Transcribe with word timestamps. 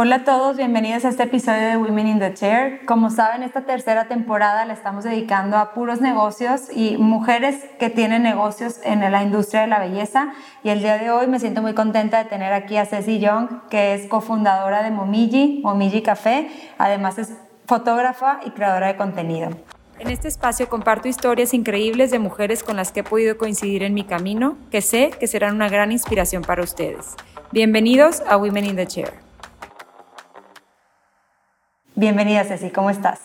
Hola 0.00 0.14
a 0.14 0.24
todos, 0.24 0.56
bienvenidos 0.56 1.04
a 1.04 1.08
este 1.08 1.24
episodio 1.24 1.70
de 1.70 1.76
Women 1.76 2.06
in 2.06 2.18
the 2.20 2.32
Chair. 2.32 2.86
Como 2.86 3.10
saben, 3.10 3.42
esta 3.42 3.62
tercera 3.62 4.06
temporada 4.06 4.64
la 4.64 4.72
estamos 4.72 5.02
dedicando 5.02 5.56
a 5.56 5.74
puros 5.74 6.00
negocios 6.00 6.68
y 6.72 6.96
mujeres 6.98 7.64
que 7.80 7.90
tienen 7.90 8.22
negocios 8.22 8.78
en 8.84 9.00
la 9.00 9.24
industria 9.24 9.62
de 9.62 9.66
la 9.66 9.80
belleza. 9.80 10.34
Y 10.62 10.68
el 10.68 10.82
día 10.82 10.98
de 10.98 11.10
hoy 11.10 11.26
me 11.26 11.40
siento 11.40 11.62
muy 11.62 11.74
contenta 11.74 12.22
de 12.22 12.30
tener 12.30 12.52
aquí 12.52 12.76
a 12.76 12.86
Ceci 12.86 13.18
Young, 13.18 13.48
que 13.70 13.94
es 13.94 14.06
cofundadora 14.06 14.84
de 14.84 14.92
Momiji, 14.92 15.62
Momiji 15.64 16.02
Café. 16.02 16.48
Además 16.78 17.18
es 17.18 17.32
fotógrafa 17.66 18.38
y 18.46 18.50
creadora 18.50 18.86
de 18.86 18.96
contenido. 18.96 19.50
En 19.98 20.10
este 20.10 20.28
espacio 20.28 20.68
comparto 20.68 21.08
historias 21.08 21.52
increíbles 21.54 22.12
de 22.12 22.20
mujeres 22.20 22.62
con 22.62 22.76
las 22.76 22.92
que 22.92 23.00
he 23.00 23.02
podido 23.02 23.36
coincidir 23.36 23.82
en 23.82 23.94
mi 23.94 24.04
camino, 24.04 24.58
que 24.70 24.80
sé 24.80 25.10
que 25.18 25.26
serán 25.26 25.56
una 25.56 25.68
gran 25.68 25.90
inspiración 25.90 26.42
para 26.42 26.62
ustedes. 26.62 27.16
Bienvenidos 27.50 28.22
a 28.28 28.36
Women 28.36 28.64
in 28.64 28.76
the 28.76 28.86
Chair. 28.86 29.27
Bienvenida 31.98 32.44
Ceci, 32.44 32.70
¿cómo 32.70 32.90
estás? 32.90 33.18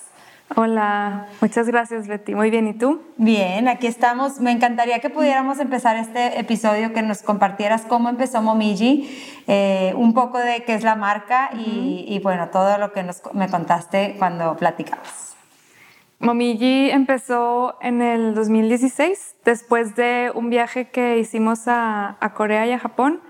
Hola, 0.55 1.27
muchas 1.41 1.67
gracias 1.67 2.07
Betty. 2.07 2.33
Muy 2.33 2.49
bien, 2.49 2.67
¿y 2.67 2.73
tú? 2.73 3.03
Bien, 3.17 3.67
aquí 3.67 3.85
estamos. 3.85 4.39
Me 4.39 4.49
encantaría 4.49 4.97
que 4.97 5.11
pudiéramos 5.11 5.59
empezar 5.59 5.95
este 5.95 6.39
episodio, 6.39 6.91
que 6.91 7.03
nos 7.03 7.21
compartieras 7.21 7.83
cómo 7.83 8.09
empezó 8.09 8.41
Momiji, 8.41 9.15
eh, 9.45 9.93
un 9.95 10.15
poco 10.15 10.39
de 10.39 10.63
qué 10.63 10.73
es 10.73 10.81
la 10.81 10.95
marca 10.95 11.51
y, 11.53 12.19
bueno, 12.23 12.49
todo 12.49 12.79
lo 12.79 12.93
que 12.93 13.03
nos, 13.03 13.21
me 13.35 13.47
contaste 13.47 14.15
cuando 14.17 14.57
platicamos. 14.57 15.35
Momiji 16.17 16.89
empezó 16.89 17.77
en 17.79 18.01
el 18.01 18.33
2016, 18.33 19.35
después 19.45 19.95
de 19.95 20.31
un 20.33 20.49
viaje 20.49 20.89
que 20.89 21.19
hicimos 21.19 21.67
a, 21.67 22.17
Corea 22.33 22.65
y 22.65 22.71
a 22.71 22.79
Japón 22.79 23.21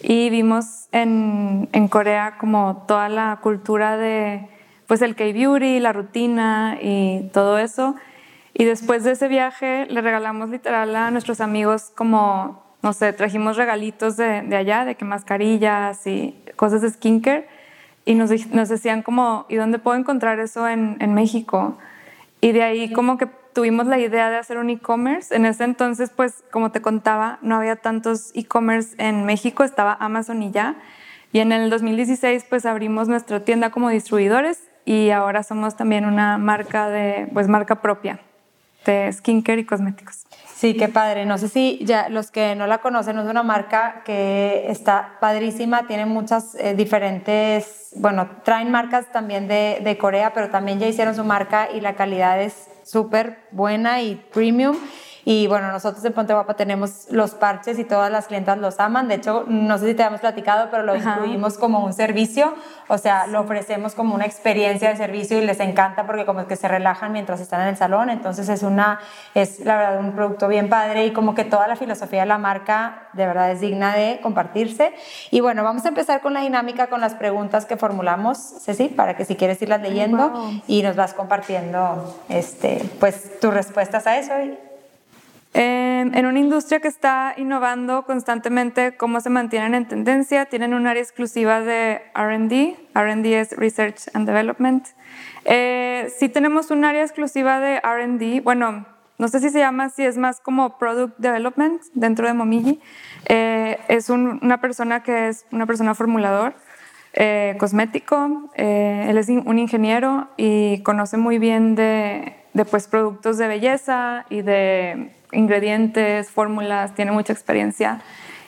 y 0.00 0.30
vimos 0.30 0.86
en, 0.92 1.68
en 1.72 1.88
Corea 1.88 2.36
como 2.38 2.84
toda 2.86 3.08
la 3.08 3.40
cultura 3.42 3.96
de 3.96 4.53
pues 4.94 5.02
el 5.02 5.16
K-Beauty, 5.16 5.80
la 5.80 5.92
rutina 5.92 6.78
y 6.80 7.28
todo 7.32 7.58
eso. 7.58 7.96
Y 8.52 8.62
después 8.62 9.02
de 9.02 9.10
ese 9.10 9.26
viaje 9.26 9.86
le 9.86 10.00
regalamos 10.00 10.50
literal 10.50 10.94
a 10.94 11.10
nuestros 11.10 11.40
amigos 11.40 11.90
como, 11.96 12.62
no 12.80 12.92
sé, 12.92 13.12
trajimos 13.12 13.56
regalitos 13.56 14.16
de, 14.16 14.54
allá, 14.54 14.84
de 14.84 14.94
que 14.94 15.04
mascarillas 15.04 16.06
y 16.06 16.40
cosas 16.54 16.80
de 16.82 16.90
skincare. 16.90 17.48
Y 18.04 18.14
nos, 18.14 18.30
nos 18.52 18.68
decían 18.68 19.02
como, 19.02 19.46
¿y 19.48 19.56
dónde 19.56 19.80
puedo 19.80 19.98
encontrar 19.98 20.38
eso 20.38 20.68
en 20.68 21.12
México? 21.12 21.76
Y 22.40 22.52
de 22.52 22.62
ahí 22.62 22.92
como 22.92 23.18
que 23.18 23.26
tuvimos 23.52 23.88
la 23.88 23.98
idea 23.98 24.30
de 24.30 24.36
hacer 24.36 24.58
un 24.58 24.70
e-commerce. 24.70 25.34
En 25.34 25.44
ese 25.44 25.64
entonces, 25.64 26.10
pues 26.14 26.44
como 26.52 26.70
te 26.70 26.80
contaba, 26.80 27.40
no 27.42 27.56
había 27.56 27.74
tantos 27.74 28.30
e-commerce 28.36 28.94
en 28.98 29.24
México, 29.24 29.64
estaba 29.64 29.96
Amazon 29.98 30.40
y 30.40 30.52
ya. 30.52 30.76
Y 31.32 31.40
en 31.40 31.50
el 31.50 31.68
2016 31.68 32.46
pues 32.48 32.64
abrimos 32.64 33.08
nuestra 33.08 33.40
tienda 33.40 33.70
como 33.70 33.88
distribuidores 33.88 34.60
y 34.84 35.10
ahora 35.10 35.42
somos 35.42 35.76
también 35.76 36.04
una 36.04 36.38
marca 36.38 36.88
de, 36.88 37.28
pues 37.32 37.48
marca 37.48 37.80
propia 37.80 38.20
de 38.84 39.10
skincare 39.12 39.62
y 39.62 39.64
cosméticos. 39.64 40.26
Sí, 40.54 40.74
qué 40.74 40.88
padre. 40.88 41.26
No 41.26 41.38
sé 41.38 41.48
si 41.48 41.80
ya 41.84 42.08
los 42.08 42.30
que 42.30 42.54
no 42.54 42.66
la 42.66 42.78
conocen, 42.78 43.18
es 43.18 43.26
una 43.26 43.42
marca 43.42 44.02
que 44.04 44.66
está 44.68 45.16
padrísima, 45.20 45.86
tiene 45.86 46.06
muchas 46.06 46.54
eh, 46.54 46.74
diferentes, 46.74 47.92
bueno, 47.96 48.28
traen 48.44 48.70
marcas 48.70 49.10
también 49.12 49.48
de, 49.48 49.80
de 49.82 49.98
Corea, 49.98 50.32
pero 50.32 50.50
también 50.50 50.78
ya 50.78 50.86
hicieron 50.86 51.14
su 51.14 51.24
marca 51.24 51.68
y 51.72 51.80
la 51.80 51.94
calidad 51.94 52.40
es 52.40 52.68
súper 52.84 53.38
buena 53.50 54.02
y 54.02 54.16
premium. 54.32 54.76
Y 55.24 55.46
bueno, 55.46 55.72
nosotros 55.72 56.04
en 56.04 56.12
Ponte 56.12 56.34
Guapa 56.34 56.54
tenemos 56.54 57.06
los 57.10 57.34
parches 57.34 57.78
y 57.78 57.84
todas 57.84 58.10
las 58.10 58.26
clientas 58.26 58.58
los 58.58 58.78
aman. 58.80 59.08
De 59.08 59.14
hecho, 59.14 59.44
no 59.46 59.78
sé 59.78 59.88
si 59.88 59.94
te 59.94 60.02
habíamos 60.02 60.20
platicado, 60.20 60.68
pero 60.70 60.82
lo 60.82 60.94
incluimos 60.96 61.56
como 61.56 61.84
un 61.84 61.92
servicio. 61.92 62.54
O 62.88 62.98
sea, 62.98 63.26
lo 63.26 63.40
ofrecemos 63.40 63.94
como 63.94 64.14
una 64.14 64.26
experiencia 64.26 64.90
de 64.90 64.96
servicio 64.96 65.38
y 65.38 65.46
les 65.46 65.60
encanta 65.60 66.06
porque 66.06 66.26
como 66.26 66.40
es 66.40 66.46
que 66.46 66.56
se 66.56 66.68
relajan 66.68 67.12
mientras 67.12 67.40
están 67.40 67.62
en 67.62 67.68
el 67.68 67.76
salón. 67.76 68.10
Entonces 68.10 68.48
es 68.48 68.62
una, 68.62 69.00
es 69.34 69.60
la 69.60 69.76
verdad 69.76 70.00
un 70.00 70.12
producto 70.12 70.48
bien 70.48 70.68
padre 70.68 71.06
y 71.06 71.12
como 71.12 71.34
que 71.34 71.44
toda 71.44 71.68
la 71.68 71.76
filosofía 71.76 72.20
de 72.20 72.26
la 72.26 72.38
marca 72.38 73.08
de 73.14 73.26
verdad 73.26 73.50
es 73.50 73.60
digna 73.60 73.94
de 73.94 74.20
compartirse. 74.22 74.92
Y 75.30 75.40
bueno, 75.40 75.64
vamos 75.64 75.84
a 75.86 75.88
empezar 75.88 76.20
con 76.20 76.34
la 76.34 76.40
dinámica, 76.40 76.88
con 76.88 77.00
las 77.00 77.14
preguntas 77.14 77.64
que 77.64 77.76
formulamos, 77.76 78.38
Ceci, 78.62 78.88
para 78.88 79.16
que 79.16 79.24
si 79.24 79.36
quieres 79.36 79.60
irlas 79.62 79.80
leyendo 79.80 80.32
y 80.66 80.82
nos 80.82 80.96
vas 80.96 81.14
compartiendo 81.14 82.14
este, 82.28 82.82
pues 83.00 83.40
tus 83.40 83.54
respuestas 83.54 84.06
a 84.06 84.18
eso. 84.18 84.32
Em, 85.56 86.12
en 86.14 86.26
una 86.26 86.40
industria 86.40 86.80
que 86.80 86.88
está 86.88 87.32
innovando 87.36 88.04
constantemente, 88.06 88.96
cómo 88.96 89.20
se 89.20 89.30
mantienen 89.30 89.76
en 89.76 89.86
tendencia, 89.86 90.46
tienen 90.46 90.74
un 90.74 90.88
área 90.88 91.00
exclusiva 91.00 91.60
de 91.60 92.02
RD, 92.12 92.76
RD 92.92 93.26
es 93.38 93.56
Research 93.56 94.08
and 94.14 94.26
Development. 94.26 94.84
Eh, 95.44 96.12
sí 96.18 96.28
tenemos 96.28 96.72
un 96.72 96.84
área 96.84 97.02
exclusiva 97.02 97.60
de 97.60 97.80
RD, 97.80 98.42
bueno, 98.42 98.84
no 99.16 99.28
sé 99.28 99.38
si 99.38 99.50
se 99.50 99.60
llama, 99.60 99.90
si 99.90 100.02
es 100.02 100.18
más 100.18 100.40
como 100.40 100.76
Product 100.76 101.16
Development 101.18 101.80
dentro 101.94 102.26
de 102.26 102.34
Momiji. 102.34 102.80
Eh, 103.26 103.78
es 103.86 104.10
una 104.10 104.60
persona 104.60 105.04
que 105.04 105.28
es 105.28 105.46
una 105.52 105.66
persona 105.66 105.94
formulador. 105.94 106.54
Eh, 107.12 107.54
cosmético, 107.60 108.50
él 108.56 109.16
es 109.16 109.28
un 109.28 109.56
ingeniero 109.60 110.30
y 110.36 110.82
conoce 110.82 111.16
muy 111.16 111.38
bien 111.38 111.76
de, 111.76 112.43
de 112.54 112.64
pues, 112.64 112.88
productos 112.88 113.36
de 113.36 113.48
belleza 113.48 114.24
y 114.30 114.42
de 114.42 115.10
ingredientes, 115.32 116.30
fórmulas, 116.30 116.94
tiene 116.94 117.12
mucha 117.12 117.32
experiencia. 117.32 118.00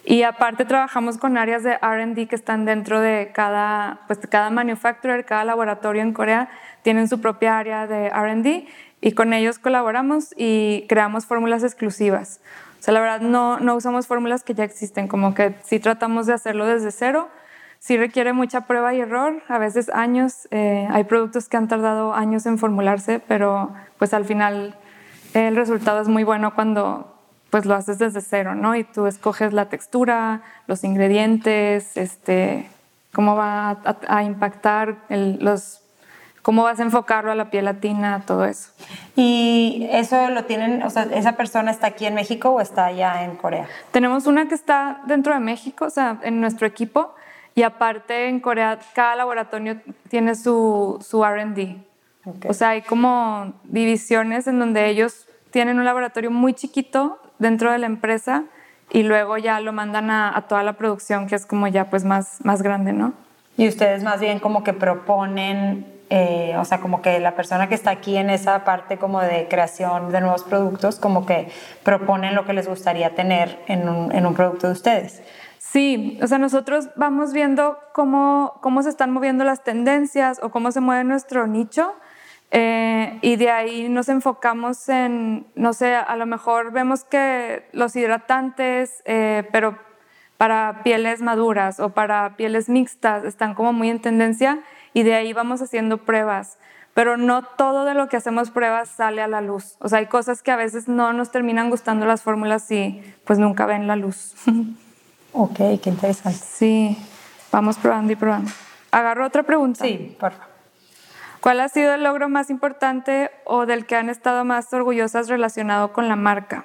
Y 0.05 0.23
aparte 0.23 0.65
trabajamos 0.65 1.19
con 1.19 1.37
áreas 1.37 1.65
de 1.65 1.79
RD 1.79 2.29
que 2.29 2.37
están 2.37 2.65
dentro 2.65 3.01
de 3.01 3.33
cada, 3.35 4.03
pues 4.07 4.21
cada 4.31 4.51
manufacturer, 4.51 5.25
cada 5.25 5.45
laboratorio 5.45 6.01
en 6.01 6.13
Corea 6.13 6.49
tienen 6.83 7.09
su 7.09 7.21
propia 7.21 7.59
área 7.59 7.89
de 7.89 8.11
RD 8.11 8.69
y 9.01 9.13
con 9.13 9.33
ellos 9.33 9.59
colaboramos 9.59 10.33
y 10.37 10.87
creamos 10.89 11.27
fórmulas 11.27 11.65
exclusivas. 11.65 12.41
O 12.79 12.83
sea, 12.85 12.95
la 12.95 13.01
verdad 13.01 13.21
no, 13.21 13.59
no 13.59 13.75
usamos 13.75 14.07
fórmulas 14.07 14.45
que 14.45 14.55
ya 14.55 14.63
existen, 14.63 15.09
como 15.09 15.35
que 15.35 15.57
sí 15.65 15.81
tratamos 15.81 16.27
de 16.27 16.35
hacerlo 16.35 16.67
desde 16.67 16.93
cero. 16.93 17.29
Sí 17.79 17.97
requiere 17.97 18.33
mucha 18.33 18.63
prueba 18.63 18.95
y 18.95 19.01
error, 19.01 19.43
a 19.49 19.59
veces 19.59 19.89
años. 19.91 20.49
Eh, 20.51 20.89
hay 20.91 21.05
productos 21.05 21.49
que 21.49 21.57
han 21.57 21.69
tardado 21.69 22.15
años 22.15 22.47
en 22.47 22.59
formularse, 22.59 23.21
pero 23.21 23.73
pues 23.99 24.13
al 24.15 24.25
final 24.25 24.75
el 25.35 25.57
resultado 25.57 26.01
es 26.01 26.09
muy 26.09 26.25
bueno 26.25 26.55
cuando 26.55 27.13
pues 27.51 27.65
lo 27.65 27.75
haces 27.75 27.99
desde 27.99 28.21
cero, 28.21 28.55
¿no? 28.55 28.75
Y 28.75 28.85
tú 28.85 29.07
escoges 29.07 29.53
la 29.53 29.69
textura, 29.69 30.43
los 30.67 30.85
ingredientes, 30.85 31.97
este, 31.97 32.69
cómo 33.13 33.35
va 33.35 33.79
a, 34.09 34.23
impactar 34.25 34.97
los 35.09 35.81
cómo 36.43 36.63
vas 36.63 36.79
a 36.79 36.85
enfocarlo 36.85 37.33
a 37.33 37.35
la 37.35 37.51
piel 37.51 37.65
latina, 37.65 38.23
todo 38.25 38.45
eso. 38.45 38.71
¿Y 39.17 39.89
eso 39.91 40.31
lo 40.31 40.45
tienen, 40.45 40.85
o 40.85 40.91
sea, 40.91 41.09
esa 41.13 41.33
persona 41.33 41.73
está 41.73 41.89
aquí 41.89 42.07
en 42.07 42.15
México 42.15 42.51
o 42.51 42.61
está 42.61 42.87
allá 42.87 43.25
en 43.25 43.35
Corea? 43.35 43.67
Tenemos 43.91 44.29
una 44.29 44.47
que 44.47 44.55
está 44.55 45.01
dentro 45.07 45.35
de 45.35 45.41
México, 45.41 45.87
o 45.87 45.91
sea, 45.91 46.19
en 46.23 46.41
nuestro 46.41 46.69
equipo, 46.69 47.16
y 47.57 47.63
aparte 47.63 48.29
en 48.29 48.39
Corea 48.39 48.79
cada 48.95 49.17
laboratorio 49.17 49.81
tiene 50.09 50.35
su, 50.35 50.99
su 51.01 51.25
RD. 51.25 51.79
O 52.49 52.53
sea, 52.53 52.71
hay 52.71 52.83
como 52.83 53.55
divisiones 53.65 54.47
en 54.47 54.59
donde 54.59 54.89
ellos 54.89 55.27
tienen 55.51 55.79
un 55.79 55.87
laboratorio 55.87 56.31
muy 56.31 56.53
chiquito 56.53 57.19
dentro 57.39 57.73
de 57.73 57.79
la 57.79 57.87
empresa 57.87 58.45
y 58.91 59.05
luego 59.05 59.39
ya 59.39 59.59
lo 59.61 59.73
mandan 59.73 60.11
a, 60.11 60.45
toda 60.49 60.63
la 60.63 60.75
producción, 60.75 61.27
que 61.27 61.35
es 61.35 61.47
como 61.47 61.67
ya 61.67 61.89
pues 61.89 62.05
más, 62.05 62.45
más 62.45 62.63
grande, 62.63 62.93
¿no? 62.93 63.15
Y 63.57 63.69
ustedes 63.69 64.03
más 64.03 64.21
bien 64.21 64.39
como 64.39 64.63
que 64.63 64.75
proponen, 64.75 65.87
eh, 66.11 66.57
o 66.59 66.65
sea, 66.67 66.81
como 66.81 67.01
que 67.01 67.21
la 67.21 67.37
persona 67.37 67.71
que 67.71 67.75
está 67.75 67.91
aquí 67.91 68.19
en 68.19 68.29
esa 68.29 68.65
parte 68.65 68.99
como 68.99 69.23
de 69.23 69.49
creación 69.49 70.13
de 70.13 70.21
nuevos 70.21 70.45
productos, 70.45 70.99
como 70.99 71.25
que 71.25 71.49
proponen 71.83 72.35
lo 72.35 72.45
que 72.45 72.53
les 72.53 72.69
gustaría 72.69 73.15
tener 73.15 73.59
en 73.67 73.89
un, 73.89 74.15
en 74.15 74.27
un 74.27 74.35
producto 74.35 74.67
de 74.67 74.75
ustedes. 74.75 75.23
Sí, 75.73 76.19
o 76.23 76.27
sea, 76.27 76.39
nosotros 76.39 76.91
vamos 76.97 77.33
viendo 77.33 77.79
cómo, 77.93 78.59
cómo 78.63 78.83
se 78.83 78.89
están 78.89 79.11
moviendo 79.11 79.45
las 79.45 79.65
tendencias 79.65 80.39
o 80.43 80.51
cómo 80.51 80.71
se 80.71 80.81
mueve 80.81 81.05
nuestro 81.05 81.47
nicho 81.47 81.95
eh, 82.53 83.19
y 83.21 83.37
de 83.37 83.51
ahí 83.51 83.89
nos 83.89 84.09
enfocamos 84.09 84.89
en, 84.89 85.47
no 85.57 85.73
sé, 85.73 85.97
a 85.97 86.17
lo 86.17 86.25
mejor 86.25 86.71
vemos 86.71 87.05
que 87.05 87.69
los 87.73 87.97
hidratantes, 87.97 89.03
eh, 89.07 89.49
pero 89.51 89.77
para 90.37 90.83
pieles 90.85 91.21
maduras 91.21 91.81
o 91.81 91.91
para 91.91 92.37
pieles 92.37 92.69
mixtas 92.69 93.25
están 93.25 93.55
como 93.55 93.73
muy 93.73 93.91
en 93.91 94.01
tendencia 94.01 94.61
y 94.93 95.03
de 95.03 95.15
ahí 95.15 95.33
vamos 95.33 95.63
haciendo 95.63 95.99
pruebas. 95.99 96.59
Pero 96.95 97.17
no 97.17 97.43
todo 97.43 97.85
de 97.85 97.95
lo 97.95 98.09
que 98.09 98.17
hacemos 98.17 98.51
pruebas 98.51 98.89
sale 98.89 99.21
a 99.21 99.29
la 99.29 99.43
luz. 99.43 99.77
O 99.81 99.89
sea, 99.89 99.99
hay 99.99 100.07
cosas 100.07 100.43
que 100.43 100.51
a 100.51 100.57
veces 100.57 100.89
no 100.89 101.13
nos 101.13 101.31
terminan 101.31 101.69
gustando 101.69 102.07
las 102.07 102.23
fórmulas 102.23 102.71
y 102.71 103.03
pues 103.25 103.39
nunca 103.39 103.67
ven 103.67 103.87
la 103.87 103.97
luz. 103.97 104.35
ok, 105.37 105.81
qué 105.83 105.91
interesante. 105.91 106.39
Sí, 106.39 106.99
vamos 107.53 107.77
probando 107.77 108.13
y 108.13 108.17
probando. 108.17 108.51
Agarro 108.91 109.27
otra 109.27 109.43
pregunta. 109.43 109.85
Sí, 109.85 110.17
por 110.19 110.33
favor. 110.33 110.57
¿Cuál 111.41 111.61
ha 111.61 111.69
sido 111.69 111.95
el 111.95 112.03
logro 112.03 112.29
más 112.29 112.51
importante 112.51 113.31
o 113.45 113.67
del 113.67 113.87
que 113.87 113.95
han 113.95 114.09
estado 114.09 114.45
más 114.45 114.73
orgullosas 114.73 115.29
relacionado 115.29 115.93
con 115.93 116.09
la 116.09 116.17
marca? 116.17 116.65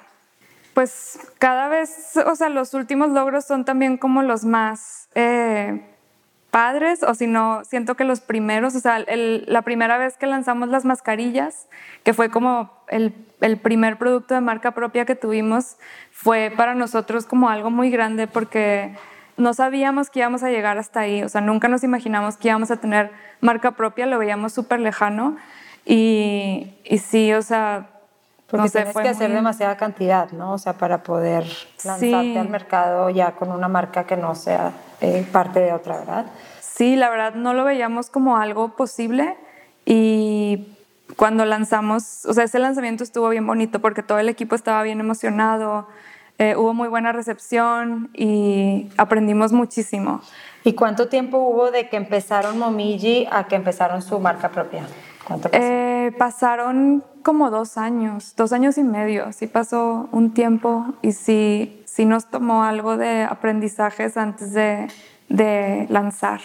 Pues 0.74 1.20
cada 1.38 1.68
vez, 1.68 2.16
o 2.16 2.34
sea, 2.34 2.48
los 2.48 2.74
últimos 2.74 3.10
logros 3.10 3.44
son 3.44 3.64
también 3.64 3.98
como 3.98 4.22
los 4.22 4.44
más, 4.44 5.08
eh, 5.14 5.91
padres, 6.52 7.02
o 7.02 7.14
si 7.14 7.26
no, 7.26 7.64
siento 7.64 7.96
que 7.96 8.04
los 8.04 8.20
primeros, 8.20 8.74
o 8.74 8.80
sea, 8.80 9.02
la 9.08 9.62
primera 9.62 9.96
vez 9.96 10.18
que 10.18 10.26
lanzamos 10.26 10.68
las 10.68 10.84
mascarillas, 10.84 11.66
que 12.04 12.12
fue 12.12 12.28
como 12.28 12.70
el, 12.88 13.14
el, 13.40 13.56
primer 13.56 13.96
producto 13.96 14.34
de 14.34 14.42
marca 14.42 14.72
propia 14.72 15.06
que 15.06 15.16
tuvimos, 15.16 15.78
fue 16.10 16.52
para 16.54 16.74
nosotros 16.74 17.24
como 17.24 17.48
algo 17.48 17.70
muy 17.70 17.90
grande 17.90 18.26
porque 18.26 18.94
no 19.38 19.54
sabíamos 19.54 20.10
que 20.10 20.18
íbamos 20.18 20.42
a 20.42 20.50
llegar 20.50 20.76
hasta 20.76 21.00
ahí, 21.00 21.22
o 21.22 21.28
sea, 21.30 21.40
nunca 21.40 21.68
nos 21.68 21.84
imaginamos 21.84 22.36
que 22.36 22.48
íbamos 22.48 22.70
a 22.70 22.76
tener 22.76 23.10
marca 23.40 23.70
propia, 23.70 24.04
lo 24.04 24.18
veíamos 24.18 24.52
súper 24.52 24.78
lejano. 24.78 25.38
Y, 25.86 26.74
y 26.84 26.98
sí, 26.98 27.32
o 27.32 27.40
sea, 27.40 27.88
porque 28.52 28.68
tienes 28.68 28.94
que 28.94 29.08
hacer 29.08 29.32
demasiada 29.32 29.78
cantidad, 29.78 30.30
¿no? 30.30 30.52
O 30.52 30.58
sea, 30.58 30.74
para 30.74 31.02
poder 31.02 31.46
lanzarte 31.84 32.38
al 32.38 32.50
mercado 32.50 33.08
ya 33.08 33.32
con 33.32 33.50
una 33.50 33.66
marca 33.66 34.04
que 34.04 34.14
no 34.14 34.34
sea 34.34 34.72
eh, 35.00 35.26
parte 35.32 35.58
de 35.58 35.72
otra, 35.72 35.96
¿verdad? 35.96 36.26
Sí, 36.60 36.94
la 36.94 37.08
verdad 37.08 37.34
no 37.34 37.54
lo 37.54 37.64
veíamos 37.64 38.10
como 38.10 38.36
algo 38.36 38.76
posible 38.76 39.38
y 39.86 40.68
cuando 41.16 41.46
lanzamos, 41.46 42.26
o 42.26 42.34
sea, 42.34 42.44
ese 42.44 42.58
lanzamiento 42.58 43.02
estuvo 43.04 43.30
bien 43.30 43.46
bonito 43.46 43.80
porque 43.80 44.02
todo 44.02 44.18
el 44.18 44.28
equipo 44.28 44.54
estaba 44.54 44.82
bien 44.82 45.00
emocionado, 45.00 45.88
eh, 46.36 46.54
hubo 46.54 46.74
muy 46.74 46.88
buena 46.88 47.12
recepción 47.12 48.10
y 48.12 48.90
aprendimos 48.98 49.52
muchísimo. 49.52 50.20
¿Y 50.62 50.74
cuánto 50.74 51.08
tiempo 51.08 51.38
hubo 51.38 51.70
de 51.70 51.88
que 51.88 51.96
empezaron 51.96 52.58
Momiji 52.58 53.26
a 53.30 53.44
que 53.44 53.56
empezaron 53.56 54.02
su 54.02 54.18
marca 54.18 54.50
propia? 54.50 54.84
¿Cuánto 55.32 55.48
pasó? 55.50 55.62
Eh, 55.62 56.12
pasaron 56.18 57.02
como 57.22 57.50
dos 57.50 57.78
años, 57.78 58.34
dos 58.36 58.52
años 58.52 58.76
y 58.76 58.82
medio, 58.82 59.32
sí 59.32 59.46
pasó 59.46 60.08
un 60.12 60.34
tiempo 60.34 60.86
y 61.02 61.12
sí, 61.12 61.82
sí 61.86 62.04
nos 62.04 62.26
tomó 62.26 62.64
algo 62.64 62.96
de 62.96 63.22
aprendizajes 63.22 64.16
antes 64.16 64.52
de, 64.52 64.88
de 65.28 65.86
lanzar 65.88 66.40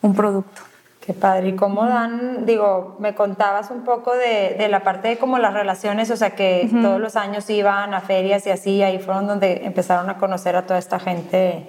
un 0.00 0.14
producto. 0.14 0.62
Qué 1.04 1.12
padre. 1.12 1.48
¿Y 1.48 1.56
cómo 1.56 1.84
dan, 1.84 2.46
digo, 2.46 2.96
me 3.00 3.14
contabas 3.14 3.70
un 3.70 3.82
poco 3.82 4.12
de, 4.14 4.56
de 4.56 4.68
la 4.68 4.80
parte 4.80 5.08
de 5.08 5.18
como 5.18 5.38
las 5.38 5.52
relaciones, 5.52 6.10
o 6.10 6.16
sea, 6.16 6.30
que 6.30 6.70
todos 6.80 7.00
los 7.00 7.16
años 7.16 7.48
iban 7.50 7.92
a 7.92 8.00
ferias 8.00 8.46
y 8.46 8.50
así, 8.50 8.82
ahí 8.82 8.98
fueron 9.00 9.26
donde 9.26 9.64
empezaron 9.64 10.08
a 10.10 10.18
conocer 10.18 10.54
a 10.56 10.62
toda 10.62 10.78
esta 10.78 11.00
gente 11.00 11.68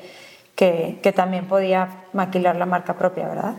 que, 0.55 0.99
que 1.01 1.11
también 1.11 1.47
podía 1.47 1.89
maquilar 2.13 2.55
la 2.57 2.67
marca 2.67 2.93
propia, 2.93 3.27
¿verdad? 3.27 3.53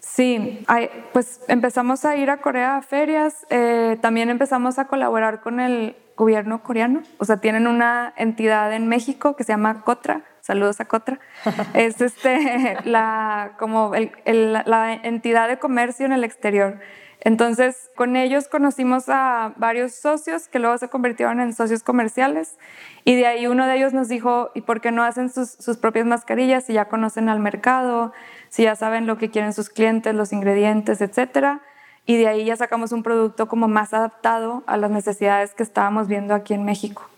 Sí, 0.00 0.64
pues 1.12 1.40
empezamos 1.48 2.04
a 2.04 2.16
ir 2.16 2.30
a 2.30 2.38
Corea 2.38 2.76
a 2.76 2.82
ferias, 2.82 3.46
eh, 3.50 3.98
también 4.00 4.30
empezamos 4.30 4.78
a 4.78 4.86
colaborar 4.86 5.40
con 5.40 5.60
el 5.60 5.94
gobierno 6.16 6.62
coreano, 6.62 7.02
o 7.18 7.24
sea, 7.24 7.38
tienen 7.38 7.66
una 7.66 8.12
entidad 8.16 8.72
en 8.72 8.88
México 8.88 9.36
que 9.36 9.44
se 9.44 9.52
llama 9.52 9.82
COTRA, 9.82 10.22
saludos 10.40 10.80
a 10.80 10.86
COTRA, 10.86 11.18
es 11.74 12.00
este, 12.00 12.78
la, 12.84 13.52
como 13.58 13.92
la 14.24 14.94
entidad 14.94 15.48
de 15.48 15.58
comercio 15.58 16.06
en 16.06 16.12
el 16.12 16.24
exterior. 16.24 16.80
Entonces, 17.22 17.90
con 17.96 18.16
ellos 18.16 18.48
conocimos 18.48 19.08
a 19.08 19.52
varios 19.56 19.94
socios 19.94 20.48
que 20.48 20.58
luego 20.58 20.78
se 20.78 20.88
convirtieron 20.88 21.40
en 21.40 21.52
socios 21.52 21.82
comerciales 21.82 22.56
y 23.04 23.14
de 23.14 23.26
ahí 23.26 23.46
uno 23.46 23.66
de 23.66 23.76
ellos 23.76 23.92
nos 23.92 24.08
dijo, 24.08 24.50
¿y 24.54 24.62
por 24.62 24.80
qué 24.80 24.90
no 24.90 25.02
hacen 25.02 25.28
sus, 25.28 25.50
sus 25.50 25.76
propias 25.76 26.06
mascarillas 26.06 26.64
si 26.64 26.72
ya 26.72 26.86
conocen 26.86 27.28
al 27.28 27.40
mercado? 27.40 28.12
si 28.50 28.64
ya 28.64 28.76
saben 28.76 29.06
lo 29.06 29.16
que 29.16 29.30
quieren 29.30 29.54
sus 29.54 29.70
clientes, 29.70 30.14
los 30.14 30.32
ingredientes, 30.32 31.00
etcétera. 31.00 31.60
Y 32.04 32.16
de 32.16 32.28
ahí 32.28 32.44
ya 32.44 32.56
sacamos 32.56 32.92
un 32.92 33.02
producto 33.02 33.48
como 33.48 33.68
más 33.68 33.94
adaptado 33.94 34.64
a 34.66 34.76
las 34.76 34.90
necesidades 34.90 35.54
que 35.54 35.62
estábamos 35.62 36.08
viendo 36.08 36.34
aquí 36.34 36.52
en 36.52 36.64
México. 36.64 37.08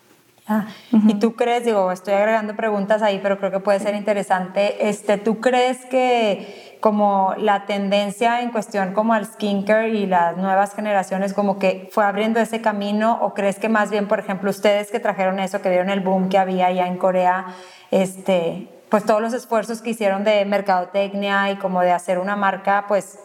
Ah, 0.47 0.67
Y 1.09 1.15
tú 1.15 1.35
crees, 1.35 1.65
digo, 1.65 1.91
estoy 1.91 2.15
agregando 2.15 2.55
preguntas 2.55 3.01
ahí, 3.01 3.21
pero 3.23 3.39
creo 3.39 3.51
que 3.51 3.61
puede 3.61 3.81
ser 3.81 3.95
interesante. 3.95 4.89
Este, 4.89 5.17
¿Tú 5.17 5.41
crees 5.41 5.87
que 5.87 6.72
como 6.83 7.35
la 7.39 7.65
tendencia 7.65 8.43
en 8.43 8.51
cuestión 8.51 8.93
como 8.93 9.15
al 9.15 9.25
skincare 9.25 9.91
y 9.91 10.05
las 10.05 10.37
nuevas 10.37 10.75
generaciones 10.75 11.33
como 11.33 11.61
que 11.61 11.89
fue 11.93 12.05
abriendo 12.05 12.41
ese 12.41 12.61
camino 12.61 13.21
o 13.23 13.35
crees 13.35 13.61
que 13.61 13.69
más 13.69 13.89
bien, 13.93 14.09
por 14.09 14.19
ejemplo, 14.19 14.51
ustedes 14.51 14.91
que 14.91 14.99
trajeron 14.99 15.39
eso, 15.39 15.63
que 15.63 15.71
vieron 15.71 15.91
el 15.91 16.01
boom 16.01 16.29
que 16.29 16.39
había 16.39 16.73
ya 16.73 16.89
en 16.89 16.99
Corea, 16.99 17.47
este, 17.93 18.69
pues 18.89 19.07
todos 19.07 19.23
los 19.23 19.33
esfuerzos 19.33 19.81
que 19.81 19.91
hicieron 19.91 20.25
de 20.25 20.45
mercadotecnia 20.45 21.53
y 21.53 21.57
como 21.57 21.83
de 21.83 21.93
hacer 21.93 22.19
una 22.19 22.35
marca 22.35 22.87
pues 22.89 23.21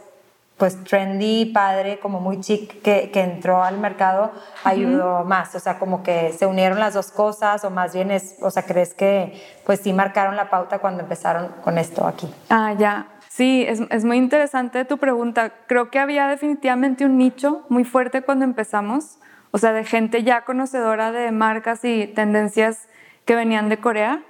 pues 0.57 0.83
trendy, 0.83 1.45
padre, 1.45 1.99
como 1.99 2.19
muy 2.19 2.41
chic 2.41 2.81
que, 2.81 3.11
que 3.11 3.21
entró 3.21 3.63
al 3.63 3.77
mercado, 3.77 4.31
ayudó 4.63 5.23
más. 5.23 5.53
O 5.53 5.59
sea, 5.59 5.77
como 5.77 6.01
que 6.01 6.33
se 6.33 6.47
unieron 6.47 6.79
las 6.79 6.95
dos 6.95 7.11
cosas, 7.11 7.63
o 7.63 7.69
más 7.69 7.93
bien 7.93 8.09
es, 8.09 8.37
o 8.41 8.49
sea, 8.49 8.63
crees 8.63 8.95
que 8.95 9.39
pues 9.67 9.81
sí 9.81 9.93
marcaron 9.93 10.35
la 10.35 10.49
pauta 10.49 10.79
cuando 10.79 11.03
empezaron 11.03 11.49
con 11.63 11.77
esto 11.77 12.07
aquí. 12.07 12.27
Ah, 12.49 12.73
ya. 12.75 13.05
Sí, 13.37 13.63
es, 13.67 13.81
es 13.91 14.03
muy 14.03 14.17
interesante 14.17 14.83
tu 14.83 14.97
pregunta. 14.97 15.53
Creo 15.67 15.91
que 15.91 15.99
había 15.99 16.27
definitivamente 16.27 17.05
un 17.05 17.17
nicho 17.17 17.65
muy 17.69 17.83
fuerte 17.83 18.23
cuando 18.23 18.45
empezamos, 18.45 19.19
o 19.51 19.59
sea, 19.59 19.73
de 19.73 19.83
gente 19.83 20.23
ya 20.23 20.43
conocedora 20.43 21.11
de 21.11 21.31
marcas 21.31 21.85
y 21.85 22.07
tendencias 22.07 22.89
que 23.25 23.35
venían 23.35 23.69
de 23.69 23.77
Corea 23.77 24.23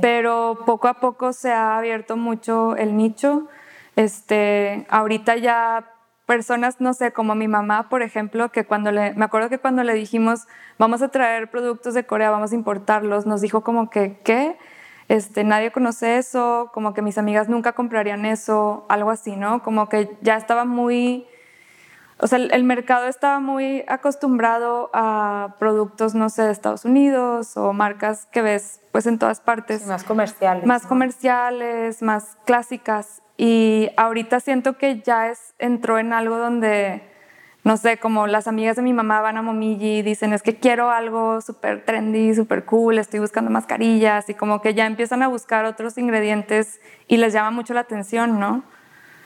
pero 0.00 0.60
poco 0.66 0.88
a 0.88 0.94
poco 0.94 1.32
se 1.32 1.52
ha 1.52 1.76
abierto 1.78 2.16
mucho 2.16 2.76
el 2.76 2.96
nicho. 2.96 3.48
Este, 3.96 4.86
ahorita 4.88 5.36
ya 5.36 5.90
personas, 6.26 6.80
no 6.80 6.94
sé, 6.94 7.12
como 7.12 7.34
mi 7.34 7.48
mamá, 7.48 7.88
por 7.88 8.02
ejemplo, 8.02 8.50
que 8.50 8.64
cuando 8.64 8.90
le, 8.90 9.12
me 9.14 9.24
acuerdo 9.24 9.48
que 9.50 9.58
cuando 9.58 9.84
le 9.84 9.94
dijimos, 9.94 10.46
vamos 10.78 11.02
a 11.02 11.08
traer 11.08 11.50
productos 11.50 11.94
de 11.94 12.06
Corea, 12.06 12.30
vamos 12.30 12.52
a 12.52 12.54
importarlos, 12.54 13.26
nos 13.26 13.40
dijo 13.40 13.62
como 13.62 13.90
que, 13.90 14.18
¿qué? 14.24 14.56
Este, 15.08 15.44
nadie 15.44 15.70
conoce 15.70 16.18
eso, 16.18 16.70
como 16.72 16.94
que 16.94 17.02
mis 17.02 17.18
amigas 17.18 17.48
nunca 17.48 17.72
comprarían 17.72 18.24
eso, 18.24 18.86
algo 18.88 19.10
así, 19.10 19.36
¿no? 19.36 19.62
Como 19.62 19.88
que 19.88 20.16
ya 20.22 20.36
estaba 20.36 20.64
muy 20.64 21.26
o 22.18 22.26
sea, 22.26 22.38
el, 22.38 22.64
mercado 22.64 23.08
estaba 23.08 23.40
muy 23.40 23.84
acostumbrado 23.88 24.88
a 24.94 25.56
productos, 25.58 26.14
no 26.14 26.28
sé, 26.28 26.42
de 26.42 26.52
Estados 26.52 26.84
Unidos 26.84 27.56
o 27.56 27.72
marcas 27.72 28.26
que 28.26 28.40
ves 28.40 28.80
pues 28.92 29.06
en 29.06 29.18
todas 29.18 29.40
partes. 29.40 29.86
más 29.86 30.04
comerciales. 30.04 30.64
Más 30.64 30.86
comerciales, 30.86 32.02
más 32.02 32.38
clásicas. 32.46 33.20
Y 33.36 33.90
ahorita 33.96 34.38
siento 34.38 34.78
que 34.78 35.00
ya 35.00 35.28
es, 35.28 35.54
entró 35.58 35.98
en 35.98 36.12
algo 36.12 36.38
donde, 36.38 37.02
no 37.64 37.78
sé, 37.78 37.96
como 37.96 38.26
las 38.26 38.46
amigas 38.46 38.76
de 38.76 38.82
mi 38.82 38.92
mamá 38.92 39.22
van 39.22 39.38
a 39.38 39.42
Momiji 39.42 39.98
y 39.98 40.02
dicen, 40.02 40.34
es 40.34 40.42
que 40.42 40.56
quiero 40.56 40.90
algo 40.90 41.40
súper 41.40 41.82
trendy, 41.84 42.34
súper 42.34 42.66
cool, 42.66 42.98
estoy 42.98 43.20
buscando 43.20 43.50
mascarillas 43.50 44.28
y 44.28 44.34
como 44.34 44.60
que 44.60 44.74
ya 44.74 44.84
empiezan 44.84 45.22
a 45.22 45.28
buscar 45.28 45.64
otros 45.64 45.96
ingredientes 45.96 46.80
y 47.08 47.16
les 47.16 47.32
llama 47.32 47.50
mucho 47.50 47.72
la 47.72 47.80
atención, 47.80 48.38
¿no? 48.38 48.62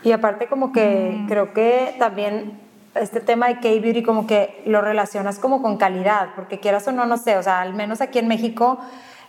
Y 0.05 0.13
aparte 0.13 0.47
como 0.47 0.73
que 0.73 1.17
mm. 1.19 1.27
creo 1.27 1.53
que 1.53 1.97
también 1.99 2.61
este 2.95 3.21
tema 3.21 3.49
de 3.49 3.57
K-Beauty 3.57 4.05
como 4.05 4.29
que 4.29 4.63
lo 4.67 4.83
relacionas 4.83 5.41
como 5.41 5.61
con 5.61 5.77
calidad, 5.77 6.29
porque 6.37 6.61
quieras 6.61 6.87
o 6.87 6.93
no, 6.93 7.07
no 7.07 7.17
sé, 7.17 7.37
o 7.37 7.43
sea, 7.43 7.61
al 7.61 7.75
menos 7.75 8.01
aquí 8.01 8.21
en 8.21 8.29
México, 8.29 8.79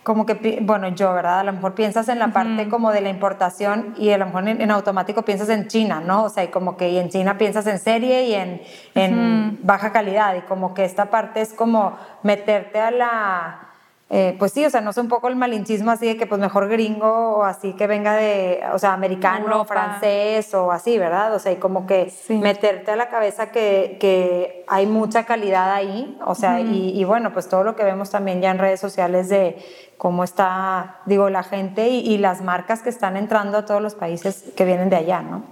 como 0.02 0.24
que, 0.24 0.60
bueno, 0.62 0.88
yo, 0.88 1.12
¿verdad? 1.12 1.40
A 1.40 1.44
lo 1.44 1.52
mejor 1.52 1.74
piensas 1.74 2.08
en 2.08 2.18
la 2.18 2.28
parte 2.28 2.68
como 2.68 2.90
de 2.90 3.02
la 3.02 3.10
importación 3.10 3.94
y 3.98 4.10
a 4.10 4.18
lo 4.18 4.26
mejor 4.26 4.48
en, 4.48 4.70
automático 4.70 5.22
piensas 5.22 5.50
en 5.50 5.68
China, 5.68 6.00
¿no? 6.00 6.24
O 6.24 6.28
sea, 6.30 6.44
y 6.44 6.48
como 6.48 6.76
que 6.76 6.90
y 6.90 6.98
en 6.98 7.10
China 7.10 7.36
piensas 7.36 7.66
en 7.66 7.78
serie 7.78 8.24
y 8.24 8.34
en, 8.34 8.62
en 8.94 9.58
baja 9.62 9.92
calidad, 9.92 10.34
y 10.36 10.40
como 10.42 10.72
que 10.72 10.84
esta 10.84 11.06
parte 11.06 11.42
es 11.42 11.52
como 11.52 11.98
meterte 12.22 12.80
a 12.80 12.90
la 12.90 13.69
eh, 14.12 14.34
pues 14.40 14.50
sí, 14.50 14.66
o 14.66 14.70
sea, 14.70 14.80
no 14.80 14.92
sé 14.92 15.00
un 15.00 15.06
poco 15.06 15.28
el 15.28 15.36
malinchismo 15.36 15.92
así 15.92 16.04
de 16.04 16.16
que 16.16 16.26
pues 16.26 16.40
mejor 16.40 16.68
gringo 16.68 17.36
o 17.36 17.44
así 17.44 17.74
que 17.74 17.86
venga 17.86 18.16
de, 18.16 18.60
o 18.74 18.78
sea, 18.78 18.92
americano, 18.92 19.64
francés 19.64 20.52
o 20.52 20.72
así, 20.72 20.98
¿verdad? 20.98 21.32
O 21.32 21.38
sea, 21.38 21.52
y 21.52 21.56
como 21.56 21.86
que 21.86 22.12
meterte 22.28 22.90
a 22.90 22.96
la 22.96 23.08
cabeza 23.08 23.52
que, 23.52 23.98
que, 24.00 24.64
hay 24.66 24.86
mucha 24.86 25.26
calidad 25.26 25.72
ahí, 25.72 26.18
o 26.24 26.34
sea, 26.34 26.60
y, 26.60 27.02
bueno, 27.04 27.32
pues 27.32 27.48
todo 27.48 27.64
lo 27.64 27.74
que 27.74 27.82
vemos 27.82 28.10
también 28.10 28.40
ya 28.40 28.50
en 28.50 28.58
redes 28.58 28.80
sociales 28.80 29.28
de 29.28 29.58
cómo 29.96 30.22
está, 30.22 30.98
digo, 31.06 31.30
la 31.30 31.42
gente 31.42 31.88
y, 31.88 32.00
y 32.00 32.18
las 32.18 32.40
marcas 32.40 32.82
que 32.82 32.88
están 32.88 33.16
entrando 33.16 33.58
a 33.58 33.64
todos 33.64 33.82
los 33.82 33.94
países 33.94 34.44
que 34.56 34.64
vienen 34.64 34.90
de 34.90 34.96
allá, 34.96 35.22
¿no? 35.22 35.42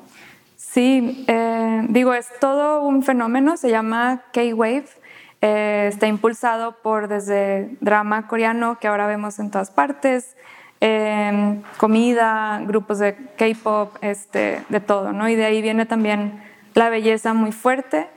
Sí, 0.56 1.24
eh, 1.28 1.86
digo, 1.88 2.12
es 2.14 2.28
todo 2.40 2.82
un 2.82 3.02
fenómeno, 3.02 3.56
se 3.56 3.70
llama 3.70 4.22
K-Wave 4.32 4.86
eh, 5.40 5.86
está 5.88 6.08
impulsado 6.08 6.72
por 6.82 7.06
desde 7.06 7.76
drama 7.80 8.26
coreano 8.26 8.78
que 8.80 8.88
ahora 8.88 9.06
vemos 9.06 9.38
en 9.38 9.50
todas 9.50 9.70
partes, 9.70 10.36
em, 10.80 11.62
comida, 11.76 12.60
grupos 12.66 12.98
de 12.98 13.14
K-pop, 13.36 13.96
este, 14.00 14.62
de 14.68 14.80
todo, 14.80 15.12
¿no? 15.12 15.28
Y 15.28 15.36
de 15.36 15.44
ahí 15.44 15.62
viene 15.62 15.86
también 15.86 16.42
la 16.74 16.88
belleza 16.90 17.34
muy 17.34 17.52
fuerte. 17.52 18.08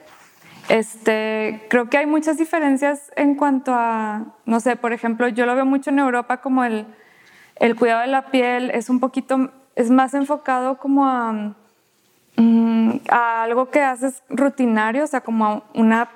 Este, 0.69 1.65
creo 1.69 1.89
que 1.89 1.97
hay 1.97 2.05
muchas 2.05 2.37
diferencias 2.37 3.11
en 3.15 3.35
cuanto 3.35 3.73
a, 3.75 4.25
no 4.45 4.59
sé, 4.59 4.75
por 4.75 4.93
ejemplo, 4.93 5.27
yo 5.27 5.45
lo 5.45 5.55
veo 5.55 5.65
mucho 5.65 5.89
en 5.89 5.99
Europa 5.99 6.37
como 6.37 6.63
el, 6.63 6.85
el 7.57 7.75
cuidado 7.75 8.01
de 8.01 8.07
la 8.07 8.27
piel 8.27 8.71
es 8.71 8.89
un 8.89 8.99
poquito, 8.99 9.51
es 9.75 9.91
más 9.91 10.13
enfocado 10.13 10.77
como 10.77 11.07
a, 11.07 11.53
mm, 12.37 12.91
a 13.09 13.43
algo 13.43 13.69
que 13.69 13.81
haces 13.81 14.23
rutinario, 14.29 15.03
o 15.03 15.07
sea, 15.07 15.21
como 15.21 15.63
una 15.73 16.09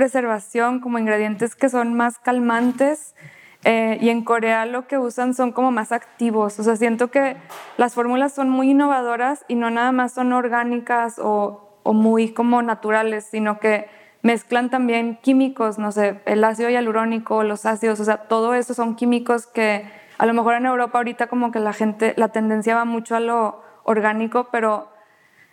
preservación, 0.00 0.80
como 0.80 0.98
ingredientes 0.98 1.54
que 1.54 1.68
son 1.68 1.86
más 2.00 2.18
calmantes, 2.18 3.14
Eh, 3.62 3.98
y 4.00 4.08
en 4.08 4.24
Corea 4.24 4.64
lo 4.64 4.86
que 4.88 4.96
usan 4.96 5.34
son 5.34 5.52
como 5.52 5.70
más 5.70 5.92
activos. 5.92 6.58
O 6.58 6.62
sea, 6.62 6.76
siento 6.76 7.08
que 7.14 7.36
las 7.76 7.92
fórmulas 7.92 8.32
son 8.32 8.48
muy 8.48 8.70
innovadoras 8.70 9.44
y 9.48 9.54
no 9.54 9.68
nada 9.68 9.92
más 9.92 10.14
son 10.14 10.32
orgánicas 10.32 11.18
o, 11.18 11.68
o 11.82 11.92
muy 11.92 12.32
como 12.32 12.62
naturales, 12.62 13.28
sino 13.30 13.58
que 13.62 13.74
mezclan 14.22 14.70
también 14.70 15.18
químicos, 15.20 15.78
no 15.78 15.92
sé, 15.92 16.22
el 16.24 16.42
ácido 16.42 16.70
hialurónico, 16.70 17.42
los 17.42 17.66
ácidos, 17.66 18.00
o 18.00 18.04
sea, 18.04 18.16
todo 18.32 18.54
eso 18.54 18.72
son 18.72 18.94
químicos 18.96 19.46
que 19.46 19.84
a 20.16 20.24
lo 20.24 20.32
mejor 20.32 20.54
en 20.54 20.64
Europa 20.64 20.96
ahorita 20.96 21.26
como 21.26 21.50
que 21.52 21.60
la 21.60 21.74
gente, 21.74 22.14
la 22.16 22.28
tendencia 22.28 22.74
va 22.74 22.86
mucho 22.86 23.14
a 23.14 23.20
lo 23.20 23.60
orgánico, 23.84 24.48
pero 24.50 24.88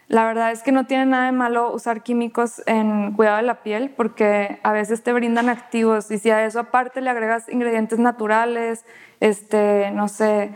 la 0.08 0.26
verdad 0.26 0.52
es 0.52 0.64
que 0.64 0.72
no 0.72 0.86
tiene 0.86 1.06
nada 1.06 1.26
de 1.26 1.34
malo 1.34 1.74
usar 1.74 2.02
químicos 2.02 2.62
en 2.66 3.12
cuidado 3.14 3.38
de 3.38 3.44
la 3.44 3.62
piel 3.62 3.90
porque 3.90 4.60
a 4.64 4.72
veces 4.72 5.04
te 5.04 5.12
brindan 5.12 5.50
activos 5.50 6.10
y 6.12 6.18
si 6.18 6.30
a 6.30 6.46
eso 6.46 6.62
aparte 6.62 7.02
le 7.02 7.10
agregas 7.10 7.50
ingredientes 7.50 8.00
naturales, 8.00 8.86
este, 9.20 9.92
no 9.92 10.08
sé, 10.08 10.52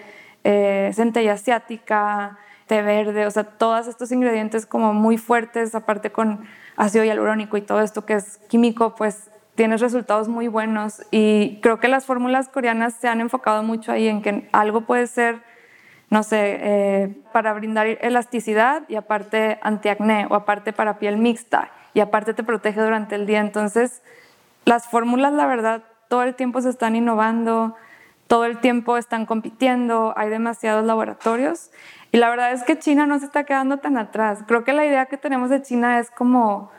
eh, 0.45 0.91
centella 0.93 1.33
asiática, 1.33 2.37
té 2.67 2.81
verde, 2.81 3.25
o 3.25 3.31
sea, 3.31 3.43
todos 3.43 3.87
estos 3.87 4.13
ingredientes 4.13 4.65
como 4.65 4.93
muy 4.93 5.17
fuertes, 5.17 5.75
aparte 5.75 6.11
con 6.11 6.45
ácido 6.77 7.03
hialurónico 7.03 7.57
y 7.57 7.61
todo 7.61 7.81
esto 7.81 8.05
que 8.05 8.13
es 8.13 8.37
químico, 8.47 8.95
pues 8.95 9.29
tienes 9.55 9.81
resultados 9.81 10.29
muy 10.29 10.47
buenos. 10.47 11.01
Y 11.11 11.59
creo 11.61 11.81
que 11.81 11.89
las 11.89 12.05
fórmulas 12.05 12.47
coreanas 12.47 12.93
se 12.93 13.09
han 13.09 13.19
enfocado 13.19 13.63
mucho 13.63 13.91
ahí 13.91 14.07
en 14.07 14.21
que 14.21 14.47
algo 14.53 14.81
puede 14.81 15.07
ser 15.07 15.43
no 16.11 16.23
sé, 16.23 16.57
eh, 16.59 17.15
para 17.31 17.53
brindar 17.53 17.87
elasticidad 17.87 18.83
y 18.89 18.95
aparte 18.95 19.59
antiacné 19.63 20.27
o 20.29 20.35
aparte 20.35 20.73
para 20.73 20.99
piel 20.99 21.17
mixta 21.17 21.71
y 21.93 22.01
aparte 22.01 22.33
te 22.33 22.43
protege 22.43 22.81
durante 22.81 23.15
el 23.15 23.25
día. 23.25 23.39
Entonces, 23.39 24.01
las 24.65 24.87
fórmulas, 24.87 25.31
la 25.31 25.47
verdad, 25.47 25.83
todo 26.09 26.23
el 26.23 26.35
tiempo 26.35 26.59
se 26.59 26.69
están 26.69 26.97
innovando, 26.97 27.77
todo 28.27 28.43
el 28.43 28.57
tiempo 28.57 28.97
están 28.97 29.25
compitiendo, 29.25 30.13
hay 30.17 30.27
demasiados 30.29 30.83
laboratorios 30.85 31.71
y 32.11 32.17
la 32.17 32.29
verdad 32.29 32.51
es 32.51 32.63
que 32.63 32.77
China 32.77 33.05
no 33.07 33.17
se 33.17 33.25
está 33.25 33.45
quedando 33.45 33.77
tan 33.77 33.97
atrás. 33.97 34.39
Creo 34.45 34.65
que 34.65 34.73
la 34.73 34.85
idea 34.85 35.05
que 35.05 35.15
tenemos 35.15 35.49
de 35.49 35.61
China 35.61 35.97
es 35.97 36.11
como 36.11 36.71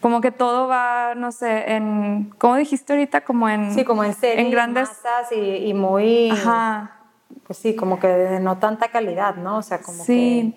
como 0.00 0.22
que 0.22 0.30
todo 0.30 0.66
va, 0.66 1.14
no 1.14 1.30
sé, 1.32 1.74
en, 1.74 2.32
¿cómo 2.38 2.56
dijiste 2.56 2.94
ahorita? 2.94 3.20
Como 3.20 3.50
en... 3.50 3.74
Sí, 3.74 3.84
como 3.84 4.02
en 4.02 4.14
series, 4.14 4.46
en 4.46 4.50
grandes... 4.50 4.88
masas 4.88 5.30
y, 5.32 5.66
y 5.66 5.74
muy... 5.74 6.30
Ajá 6.30 6.99
pues 7.50 7.58
sí, 7.58 7.74
como 7.74 7.98
que 7.98 8.06
de 8.06 8.38
no 8.38 8.58
tanta 8.58 8.92
calidad, 8.92 9.34
¿no? 9.34 9.56
O 9.56 9.62
sea, 9.62 9.80
como 9.80 10.04
sí. 10.04 10.54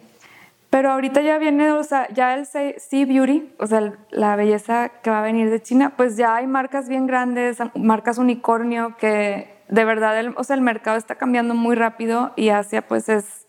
Pero 0.69 0.91
ahorita 0.91 1.21
ya 1.21 1.39
viene, 1.39 1.71
o 1.71 1.83
sea, 1.83 2.07
ya 2.13 2.35
el 2.35 2.45
Sea 2.45 3.05
Beauty, 3.07 3.51
o 3.57 3.65
sea, 3.65 3.93
la 4.11 4.35
belleza 4.35 4.89
que 5.01 5.09
va 5.09 5.17
a 5.17 5.21
venir 5.23 5.49
de 5.49 5.59
China, 5.59 5.93
pues 5.97 6.17
ya 6.17 6.35
hay 6.35 6.45
marcas 6.45 6.87
bien 6.87 7.07
grandes, 7.07 7.57
marcas 7.73 8.19
unicornio, 8.19 8.95
que 8.99 9.55
de 9.69 9.85
verdad, 9.85 10.19
el, 10.19 10.35
o 10.37 10.43
sea, 10.43 10.55
el 10.55 10.61
mercado 10.61 10.95
está 10.97 11.15
cambiando 11.15 11.55
muy 11.55 11.75
rápido 11.75 12.31
y 12.35 12.49
Asia 12.49 12.83
pues 12.83 13.09
es, 13.09 13.47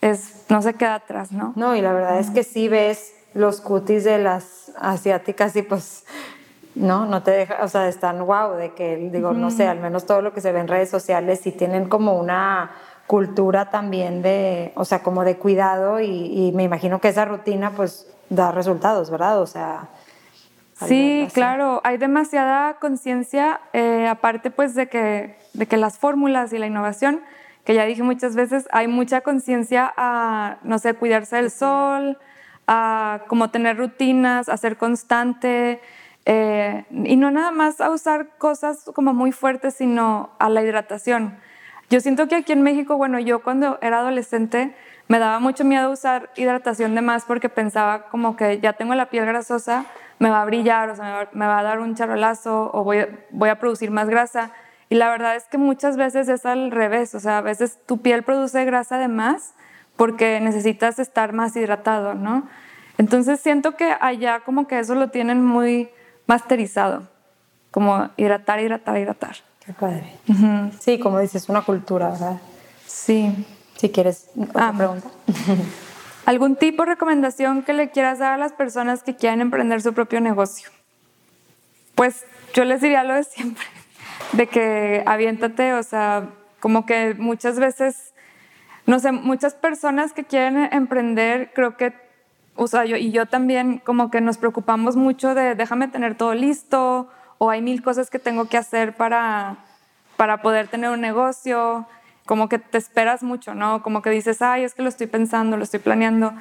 es, 0.00 0.46
no 0.48 0.62
se 0.62 0.72
queda 0.72 0.94
atrás, 0.94 1.32
¿no? 1.32 1.52
No, 1.56 1.76
y 1.76 1.82
la 1.82 1.92
verdad 1.92 2.18
es 2.18 2.30
que 2.30 2.44
sí 2.44 2.68
ves 2.68 3.12
los 3.34 3.60
cutis 3.60 4.04
de 4.04 4.16
las 4.16 4.72
asiáticas 4.80 5.54
y 5.54 5.60
pues 5.60 6.06
¿no? 6.80 7.06
No 7.06 7.22
te 7.22 7.30
deja, 7.30 7.58
o 7.62 7.68
sea, 7.68 7.88
están 7.88 8.24
wow, 8.24 8.54
de 8.54 8.72
que, 8.74 8.96
digo, 8.96 9.32
no 9.32 9.50
sé, 9.50 9.66
al 9.66 9.80
menos 9.80 10.06
todo 10.06 10.22
lo 10.22 10.32
que 10.32 10.40
se 10.40 10.52
ve 10.52 10.60
en 10.60 10.68
redes 10.68 10.90
sociales, 10.90 11.40
sí 11.42 11.52
tienen 11.52 11.88
como 11.88 12.18
una 12.18 12.70
cultura 13.06 13.70
también 13.70 14.22
de, 14.22 14.72
o 14.76 14.84
sea, 14.84 15.02
como 15.02 15.24
de 15.24 15.36
cuidado 15.36 16.00
y, 16.00 16.52
me 16.54 16.62
imagino 16.62 17.00
que 17.00 17.08
esa 17.08 17.24
rutina 17.24 17.72
pues 17.72 18.06
da 18.28 18.52
resultados, 18.52 19.10
¿verdad? 19.10 19.40
O 19.40 19.46
sea... 19.46 19.88
Sí, 20.86 21.28
claro, 21.34 21.82
hay 21.84 21.98
demasiada 21.98 22.74
conciencia, 22.74 23.60
eh, 23.74 24.08
aparte 24.08 24.50
pues 24.50 24.74
de 24.74 24.88
que, 24.88 25.36
de 25.52 25.66
que 25.66 25.76
las 25.76 25.98
fórmulas 25.98 26.54
y 26.54 26.58
la 26.58 26.66
innovación, 26.66 27.20
que 27.64 27.74
ya 27.74 27.84
dije 27.84 28.02
muchas 28.02 28.34
veces, 28.34 28.66
hay 28.72 28.88
mucha 28.88 29.20
conciencia 29.20 29.92
a, 29.94 30.56
no 30.62 30.78
sé, 30.78 30.94
cuidarse 30.94 31.36
del 31.36 31.50
sol, 31.50 32.16
a 32.66 33.24
como 33.26 33.50
tener 33.50 33.76
rutinas, 33.76 34.48
a 34.48 34.56
ser 34.56 34.78
constante, 34.78 35.80
eh, 36.32 36.84
y 36.92 37.16
no 37.16 37.32
nada 37.32 37.50
más 37.50 37.80
a 37.80 37.90
usar 37.90 38.36
cosas 38.38 38.88
como 38.94 39.12
muy 39.12 39.32
fuertes, 39.32 39.74
sino 39.74 40.30
a 40.38 40.48
la 40.48 40.62
hidratación. 40.62 41.36
Yo 41.88 41.98
siento 41.98 42.28
que 42.28 42.36
aquí 42.36 42.52
en 42.52 42.62
México, 42.62 42.96
bueno, 42.96 43.18
yo 43.18 43.42
cuando 43.42 43.80
era 43.82 43.98
adolescente 43.98 44.72
me 45.08 45.18
daba 45.18 45.40
mucho 45.40 45.64
miedo 45.64 45.90
usar 45.90 46.30
hidratación 46.36 46.94
de 46.94 47.02
más 47.02 47.24
porque 47.24 47.48
pensaba 47.48 48.02
como 48.10 48.36
que 48.36 48.60
ya 48.60 48.74
tengo 48.74 48.94
la 48.94 49.06
piel 49.10 49.26
grasosa, 49.26 49.86
me 50.20 50.30
va 50.30 50.42
a 50.42 50.44
brillar, 50.44 50.90
o 50.90 50.94
sea, 50.94 51.28
me 51.32 51.48
va, 51.48 51.58
a 51.58 51.62
dar 51.64 51.80
un 51.80 51.96
charolazo 51.96 52.70
o 52.72 52.84
voy, 52.84 53.08
voy 53.30 53.48
a 53.48 53.58
producir 53.58 53.90
más 53.90 54.08
grasa. 54.08 54.52
Y 54.88 54.94
la 54.94 55.10
verdad 55.10 55.34
es 55.34 55.46
que 55.46 55.58
muchas 55.58 55.96
veces 55.96 56.28
es 56.28 56.46
al 56.46 56.70
revés, 56.70 57.12
o 57.16 57.18
sea, 57.18 57.38
a 57.38 57.40
veces 57.40 57.80
tu 57.86 58.02
piel 58.02 58.22
produce 58.22 58.64
grasa 58.64 58.98
de 58.98 59.08
más 59.08 59.54
porque 59.96 60.38
necesitas 60.38 61.00
estar 61.00 61.32
más 61.32 61.56
hidratado, 61.56 62.14
¿no? 62.14 62.46
Entonces 62.98 63.40
siento 63.40 63.74
que 63.74 63.96
allá 64.00 64.40
como 64.44 64.68
que 64.68 64.78
eso 64.78 64.94
lo 64.94 65.08
tienen 65.08 65.44
muy 65.44 65.90
masterizado, 66.30 67.08
como 67.72 68.08
hidratar, 68.16 68.60
hidratar, 68.60 68.96
hidratar. 68.98 69.36
Qué 69.66 69.72
padre. 69.72 70.12
Sí, 70.78 71.00
como 71.00 71.18
dices, 71.18 71.48
una 71.48 71.62
cultura, 71.62 72.10
¿verdad? 72.10 72.40
Sí. 72.86 73.34
Si 73.76 73.90
quieres 73.90 74.28
otra 74.38 74.68
ah. 74.68 74.72
pregunta. 74.76 75.08
¿Algún 76.26 76.54
tipo 76.54 76.84
de 76.84 76.90
recomendación 76.90 77.64
que 77.64 77.72
le 77.72 77.90
quieras 77.90 78.20
dar 78.20 78.34
a 78.34 78.36
las 78.36 78.52
personas 78.52 79.02
que 79.02 79.16
quieren 79.16 79.40
emprender 79.40 79.82
su 79.82 79.92
propio 79.92 80.20
negocio? 80.20 80.70
Pues 81.96 82.24
yo 82.54 82.64
les 82.64 82.80
diría 82.80 83.02
lo 83.02 83.14
de 83.14 83.24
siempre, 83.24 83.66
de 84.32 84.46
que 84.46 85.02
aviéntate, 85.06 85.72
o 85.72 85.82
sea, 85.82 86.28
como 86.60 86.86
que 86.86 87.16
muchas 87.18 87.58
veces, 87.58 88.14
no 88.86 89.00
sé, 89.00 89.10
muchas 89.10 89.54
personas 89.54 90.12
que 90.12 90.22
quieren 90.22 90.68
emprender, 90.72 91.50
creo 91.54 91.76
que 91.76 91.92
o 92.62 92.66
sea, 92.66 92.84
yo, 92.84 92.98
y 92.98 93.10
yo 93.10 93.24
también 93.24 93.78
como 93.78 94.10
que 94.10 94.20
nos 94.20 94.36
preocupamos 94.36 94.94
mucho 94.94 95.34
de 95.34 95.54
déjame 95.54 95.88
tener 95.88 96.14
todo 96.14 96.34
listo 96.34 97.08
o 97.38 97.48
hay 97.48 97.62
mil 97.62 97.82
cosas 97.82 98.10
que 98.10 98.18
tengo 98.18 98.50
que 98.50 98.58
hacer 98.58 98.94
para, 98.94 99.56
para 100.18 100.42
poder 100.42 100.68
tener 100.68 100.90
un 100.90 101.00
negocio, 101.00 101.86
como 102.26 102.50
que 102.50 102.58
te 102.58 102.76
esperas 102.76 103.22
mucho, 103.22 103.54
¿no? 103.54 103.82
Como 103.82 104.02
que 104.02 104.10
dices, 104.10 104.42
ay, 104.42 104.64
es 104.64 104.74
que 104.74 104.82
lo 104.82 104.90
estoy 104.90 105.06
pensando, 105.06 105.56
lo 105.56 105.62
estoy 105.62 105.80
planeando, 105.80 106.34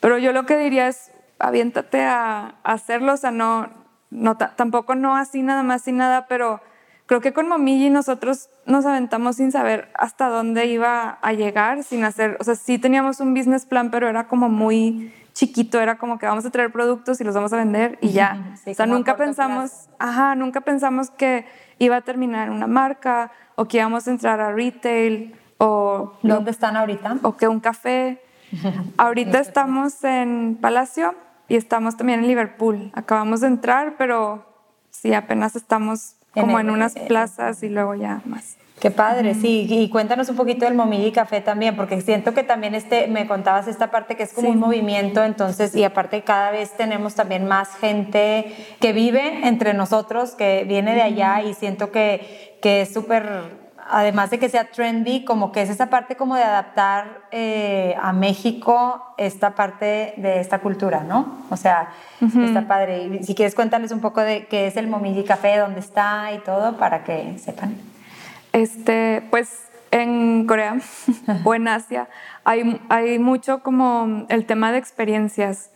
pero 0.00 0.16
yo 0.16 0.32
lo 0.32 0.46
que 0.46 0.56
diría 0.56 0.88
es, 0.88 1.10
aviéntate 1.38 2.02
a, 2.04 2.54
hacerlo, 2.62 3.12
o 3.12 3.18
sea, 3.18 3.30
no, 3.30 3.68
no, 4.08 4.38
tampoco 4.38 4.94
no 4.94 5.14
así 5.14 5.42
nada 5.42 5.62
más, 5.62 5.82
sin 5.82 5.98
nada, 5.98 6.24
pero 6.26 6.62
creo 7.04 7.20
que 7.20 7.34
con 7.34 7.48
Momiji 7.48 7.90
nosotros 7.90 8.48
nos 8.64 8.86
aventamos 8.86 9.36
sin 9.36 9.52
saber 9.52 9.90
hasta 9.92 10.30
dónde 10.30 10.64
iba 10.64 11.18
a 11.20 11.32
llegar, 11.34 11.82
sin 11.82 12.02
hacer, 12.02 12.38
o 12.40 12.44
sea, 12.44 12.54
sí 12.54 12.78
teníamos 12.78 13.20
un 13.20 13.34
business 13.34 13.66
plan, 13.66 13.90
pero 13.90 14.08
era 14.08 14.26
como 14.26 14.48
muy 14.48 15.12
chiquito, 15.36 15.78
era 15.78 15.98
como 15.98 16.18
que 16.18 16.24
vamos 16.24 16.46
a 16.46 16.50
traer 16.50 16.72
productos 16.72 17.20
y 17.20 17.24
los 17.24 17.34
vamos 17.34 17.52
a 17.52 17.58
vender 17.58 17.98
y 18.00 18.08
ya. 18.08 18.54
o 18.66 18.74
sea, 18.74 18.86
nunca 18.86 19.18
pensamos, 19.18 19.90
ajá, 19.98 20.34
nunca 20.34 20.62
pensamos 20.62 21.10
que 21.10 21.44
iba 21.78 21.96
a 21.96 22.00
terminar 22.00 22.50
una 22.50 22.66
marca 22.66 23.30
o 23.54 23.66
que 23.66 23.76
íbamos 23.76 24.08
a 24.08 24.10
entrar 24.10 24.40
a 24.40 24.52
retail 24.52 25.36
o... 25.58 26.14
¿Dónde 26.22 26.50
están 26.50 26.74
ahorita? 26.76 27.18
O 27.22 27.36
que 27.36 27.48
un 27.48 27.60
café. 27.60 28.22
ahorita 28.96 29.38
estamos 29.38 30.02
en 30.04 30.56
Palacio 30.58 31.14
y 31.48 31.56
estamos 31.56 31.98
también 31.98 32.20
en 32.20 32.28
Liverpool. 32.28 32.90
Acabamos 32.94 33.42
de 33.42 33.48
entrar, 33.48 33.96
pero 33.98 34.46
sí, 34.90 35.12
apenas 35.12 35.54
estamos 35.54 36.16
como 36.32 36.58
en 36.58 36.70
unas 36.70 36.94
plazas 36.94 37.62
y 37.62 37.68
luego 37.68 37.94
ya 37.94 38.22
más. 38.24 38.56
Qué 38.80 38.90
padre, 38.90 39.34
sí. 39.34 39.66
Y 39.68 39.88
cuéntanos 39.88 40.28
un 40.28 40.36
poquito 40.36 40.66
del 40.66 40.74
Momiji 40.74 41.10
Café 41.10 41.40
también, 41.40 41.76
porque 41.76 42.02
siento 42.02 42.34
que 42.34 42.42
también 42.42 42.74
este, 42.74 43.06
me 43.06 43.26
contabas 43.26 43.68
esta 43.68 43.90
parte 43.90 44.16
que 44.16 44.24
es 44.24 44.34
como 44.34 44.50
un 44.50 44.58
movimiento, 44.58 45.24
entonces, 45.24 45.74
y 45.74 45.82
aparte 45.82 46.22
cada 46.22 46.50
vez 46.50 46.76
tenemos 46.76 47.14
también 47.14 47.46
más 47.46 47.74
gente 47.76 48.54
que 48.78 48.92
vive 48.92 49.48
entre 49.48 49.72
nosotros, 49.72 50.32
que 50.32 50.64
viene 50.68 50.94
de 50.94 51.02
allá 51.02 51.42
y 51.42 51.54
siento 51.54 51.90
que, 51.90 52.58
que 52.60 52.82
es 52.82 52.92
súper 52.92 53.66
además 53.88 54.30
de 54.30 54.38
que 54.38 54.48
sea 54.48 54.68
trendy, 54.70 55.24
como 55.24 55.52
que 55.52 55.62
es 55.62 55.70
esa 55.70 55.86
parte 55.86 56.16
como 56.16 56.34
de 56.34 56.42
adaptar 56.42 57.22
eh, 57.30 57.94
a 58.02 58.12
México 58.12 59.14
esta 59.16 59.54
parte 59.54 60.14
de 60.16 60.40
esta 60.40 60.58
cultura, 60.58 61.04
¿no? 61.04 61.38
O 61.50 61.56
sea, 61.56 61.90
está 62.20 62.66
padre. 62.66 63.04
Y 63.04 63.22
si 63.22 63.36
quieres 63.36 63.54
cuéntales 63.54 63.92
un 63.92 64.00
poco 64.00 64.20
de 64.20 64.46
qué 64.46 64.66
es 64.66 64.76
el 64.76 64.88
Momiji 64.88 65.22
Café, 65.22 65.58
dónde 65.58 65.80
está 65.80 66.32
y 66.32 66.38
todo, 66.38 66.76
para 66.78 67.04
que 67.04 67.38
sepan. 67.38 67.76
Este, 68.56 69.22
pues 69.28 69.68
en 69.90 70.46
Corea 70.46 70.78
o 71.44 71.54
en 71.54 71.68
Asia 71.68 72.08
hay, 72.42 73.18
mucho 73.18 73.58
como 73.62 74.24
el 74.30 74.46
tema 74.46 74.72
de 74.72 74.78
experiencias, 74.78 75.70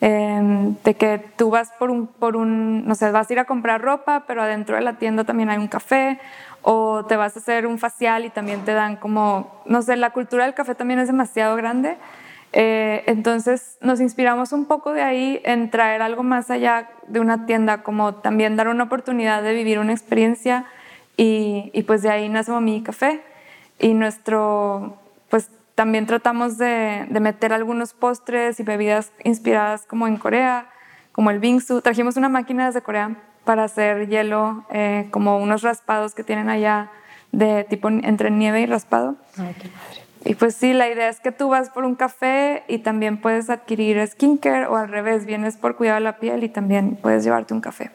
em, 0.00 0.74
de 0.82 0.94
que 0.94 1.24
tú 1.36 1.50
vas 1.50 1.70
por 1.78 1.92
un, 1.92 2.08
por 2.08 2.34
un, 2.34 2.88
no 2.88 2.96
sé, 2.96 3.12
vas 3.12 3.30
a 3.30 3.32
ir 3.32 3.38
a 3.38 3.44
comprar 3.44 3.82
ropa, 3.82 4.24
pero 4.26 4.42
adentro 4.42 4.74
de 4.74 4.82
la 4.82 4.94
tienda 4.94 5.22
también 5.22 5.48
hay 5.48 5.58
un 5.58 5.68
café, 5.68 6.18
o 6.62 7.04
te 7.06 7.14
vas 7.14 7.36
a 7.36 7.38
hacer 7.38 7.68
un 7.68 7.78
facial 7.78 8.24
y 8.24 8.30
también 8.30 8.64
te 8.64 8.72
dan 8.72 8.96
como, 8.96 9.62
no 9.64 9.82
sé, 9.82 9.94
la 9.94 10.10
cultura 10.10 10.44
del 10.44 10.54
café 10.54 10.74
también 10.74 10.98
es 10.98 11.06
demasiado 11.06 11.54
grande. 11.54 11.98
Eh, 12.52 13.04
entonces 13.06 13.78
nos 13.80 14.00
inspiramos 14.00 14.50
un 14.50 14.66
poco 14.66 14.92
de 14.92 15.02
ahí 15.02 15.40
en 15.44 15.70
traer 15.70 16.02
algo 16.02 16.24
más 16.24 16.50
allá 16.50 16.88
de 17.06 17.20
una 17.20 17.46
tienda, 17.46 17.84
como 17.84 18.16
también 18.16 18.56
dar 18.56 18.66
una 18.66 18.82
oportunidad 18.82 19.40
de 19.44 19.54
vivir 19.54 19.78
una 19.78 19.92
experiencia 19.92 20.64
y, 21.16 21.70
y 21.72 21.82
pues 21.82 22.02
de 22.02 22.10
ahí 22.10 22.28
nace 22.28 22.52
mi 22.60 22.82
café 22.82 23.22
y 23.78 23.94
nuestro, 23.94 24.96
pues 25.28 25.50
también 25.74 26.06
tratamos 26.06 26.58
de, 26.58 27.06
de, 27.08 27.20
meter 27.20 27.52
algunos 27.52 27.92
postres 27.92 28.60
y 28.60 28.62
bebidas 28.62 29.12
inspiradas 29.24 29.86
como 29.86 30.06
en 30.06 30.16
Corea, 30.16 30.70
como 31.12 31.30
el 31.30 31.38
bingsu. 31.38 31.80
Trajimos 31.80 32.16
una 32.16 32.28
máquina 32.28 32.66
desde 32.66 32.82
Corea 32.82 33.16
para 33.44 33.64
hacer 33.64 34.08
hielo, 34.08 34.64
eh, 34.70 35.08
como 35.10 35.38
unos 35.38 35.62
raspados 35.62 36.14
que 36.14 36.24
tienen 36.24 36.48
allá 36.48 36.90
de 37.32 37.64
tipo 37.64 37.88
entre 37.88 38.30
nieve 38.30 38.60
y 38.60 38.66
raspado. 38.66 39.16
Ay, 39.36 39.54
qué 39.60 39.68
padre. 39.68 40.04
Y 40.24 40.34
pues 40.36 40.54
sí, 40.54 40.72
la 40.72 40.88
idea 40.88 41.10
es 41.10 41.20
que 41.20 41.32
tú 41.32 41.50
vas 41.50 41.68
por 41.68 41.84
un 41.84 41.96
café 41.96 42.64
y 42.66 42.78
también 42.78 43.20
puedes 43.20 43.50
adquirir 43.50 44.04
skincare 44.06 44.66
o 44.66 44.76
al 44.76 44.88
revés, 44.88 45.26
vienes 45.26 45.56
por 45.56 45.76
cuidado 45.76 45.96
de 45.96 46.04
la 46.04 46.16
piel 46.16 46.44
y 46.44 46.48
también 46.48 46.96
puedes 46.96 47.24
llevarte 47.24 47.52
un 47.52 47.60
café. 47.60 47.90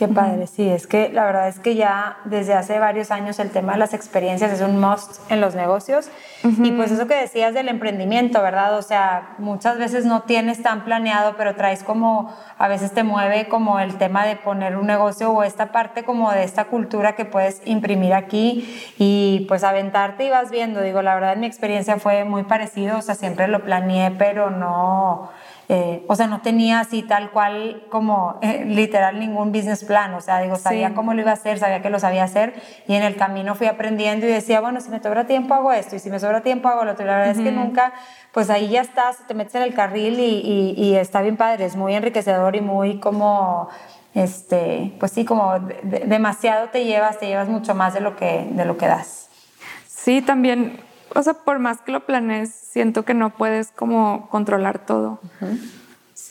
Qué 0.00 0.08
padre, 0.08 0.46
sí, 0.46 0.66
es 0.66 0.86
que 0.86 1.10
la 1.10 1.26
verdad 1.26 1.48
es 1.48 1.58
que 1.58 1.74
ya 1.74 2.16
desde 2.24 2.54
hace 2.54 2.78
varios 2.78 3.10
años 3.10 3.38
el 3.38 3.50
tema 3.50 3.74
de 3.74 3.78
las 3.80 3.92
experiencias 3.92 4.50
es 4.50 4.62
un 4.62 4.80
must 4.80 5.30
en 5.30 5.42
los 5.42 5.54
negocios. 5.54 6.08
Y 6.42 6.72
pues 6.72 6.90
eso 6.90 7.06
que 7.06 7.16
decías 7.16 7.52
del 7.52 7.68
emprendimiento, 7.68 8.40
¿verdad? 8.40 8.78
O 8.78 8.80
sea, 8.80 9.34
muchas 9.36 9.76
veces 9.76 10.06
no 10.06 10.22
tienes 10.22 10.62
tan 10.62 10.86
planeado, 10.86 11.34
pero 11.36 11.54
traes 11.54 11.82
como, 11.82 12.34
a 12.56 12.66
veces 12.66 12.92
te 12.92 13.02
mueve 13.02 13.48
como 13.48 13.78
el 13.78 13.98
tema 13.98 14.24
de 14.24 14.36
poner 14.36 14.78
un 14.78 14.86
negocio 14.86 15.32
o 15.32 15.42
esta 15.42 15.70
parte 15.70 16.02
como 16.02 16.32
de 16.32 16.44
esta 16.44 16.64
cultura 16.64 17.14
que 17.14 17.26
puedes 17.26 17.60
imprimir 17.66 18.14
aquí 18.14 18.94
y 18.96 19.44
pues 19.48 19.64
aventarte 19.64 20.24
y 20.24 20.30
vas 20.30 20.50
viendo. 20.50 20.80
Digo, 20.80 21.02
la 21.02 21.14
verdad 21.14 21.36
mi 21.36 21.46
experiencia 21.46 21.98
fue 21.98 22.24
muy 22.24 22.44
parecido, 22.44 22.96
o 22.96 23.02
sea, 23.02 23.14
siempre 23.14 23.48
lo 23.48 23.64
planeé, 23.64 24.12
pero 24.12 24.48
no 24.48 25.28
eh, 25.72 26.04
o 26.08 26.16
sea, 26.16 26.26
no 26.26 26.40
tenía 26.40 26.80
así 26.80 27.04
tal 27.04 27.30
cual 27.30 27.86
como 27.90 28.40
eh, 28.42 28.64
literal 28.66 29.20
ningún 29.20 29.52
business 29.52 29.84
plan, 29.84 30.12
o 30.14 30.20
sea, 30.20 30.40
digo, 30.40 30.56
sabía 30.56 30.94
cómo 30.94 31.14
lo 31.14 31.20
iba 31.20 31.30
a 31.30 31.34
hacer, 31.34 31.60
sabía 31.60 31.80
que 31.80 31.90
lo 31.90 32.00
sabía 32.00 32.24
hacer 32.24 32.60
y 32.88 32.94
en 32.94 33.04
el 33.04 33.14
camino 33.14 33.54
fui 33.54 33.68
aprendiendo 33.68 34.26
y 34.26 34.30
decía, 34.30 34.60
bueno, 34.60 34.80
si 34.80 34.90
me 34.90 35.00
sobra 35.00 35.28
tiempo 35.28 35.54
hago 35.54 35.72
esto 35.72 35.94
y 35.94 36.00
si 36.00 36.10
me 36.10 36.18
sobra 36.18 36.40
tiempo 36.40 36.68
hago 36.68 36.84
lo 36.84 36.90
otro. 36.90 37.04
Y 37.04 37.06
la 37.06 37.18
verdad 37.18 37.36
es 37.36 37.38
que 37.38 37.52
nunca, 37.52 37.92
pues 38.32 38.50
ahí 38.50 38.68
ya 38.68 38.80
estás, 38.80 39.24
te 39.28 39.34
metes 39.34 39.54
en 39.54 39.62
el 39.62 39.72
carril 39.72 40.18
y, 40.18 40.74
y, 40.76 40.96
está 40.96 41.22
bien 41.22 41.36
padre, 41.36 41.66
es 41.66 41.76
muy 41.76 41.94
enriquecedor 41.94 42.56
y 42.56 42.62
muy 42.62 42.98
como 42.98 43.68
este, 44.12 44.92
pues 44.98 45.12
sí, 45.12 45.24
como 45.24 45.56
demasiado 45.60 46.70
te 46.70 46.84
llevas, 46.84 47.20
te 47.20 47.28
llevas 47.28 47.48
mucho 47.48 47.76
más 47.76 47.94
de 47.94 48.00
lo 48.00 48.16
que, 48.16 48.48
de 48.50 48.64
lo 48.64 48.76
que 48.76 48.88
das. 48.88 49.28
Sí, 49.86 50.20
también 50.20 50.80
o 51.14 51.22
sea, 51.22 51.34
por 51.34 51.58
más 51.58 51.80
que 51.80 51.92
lo 51.92 52.06
planees, 52.06 52.50
siento 52.54 53.04
que 53.04 53.14
no 53.14 53.30
puedes 53.30 53.72
como 53.72 54.28
controlar 54.28 54.78
todo. 54.78 55.20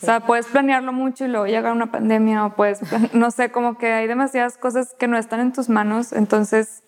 O 0.01 0.05
sea, 0.05 0.21
puedes 0.21 0.45
planearlo 0.45 0.93
mucho 0.93 1.25
y 1.25 1.27
luego 1.27 1.45
llega 1.45 1.73
una 1.73 1.91
pandemia 1.91 2.45
o 2.45 2.55
puedes, 2.55 2.79
no 3.13 3.31
sé, 3.31 3.51
como 3.51 3.77
que 3.77 3.91
hay 3.91 4.07
demasiadas 4.07 4.57
cosas 4.57 4.95
que 4.97 5.07
no 5.07 5.17
están 5.17 5.39
en 5.41 5.51
tus 5.51 5.67
manos, 5.67 6.13
entonces 6.13 6.83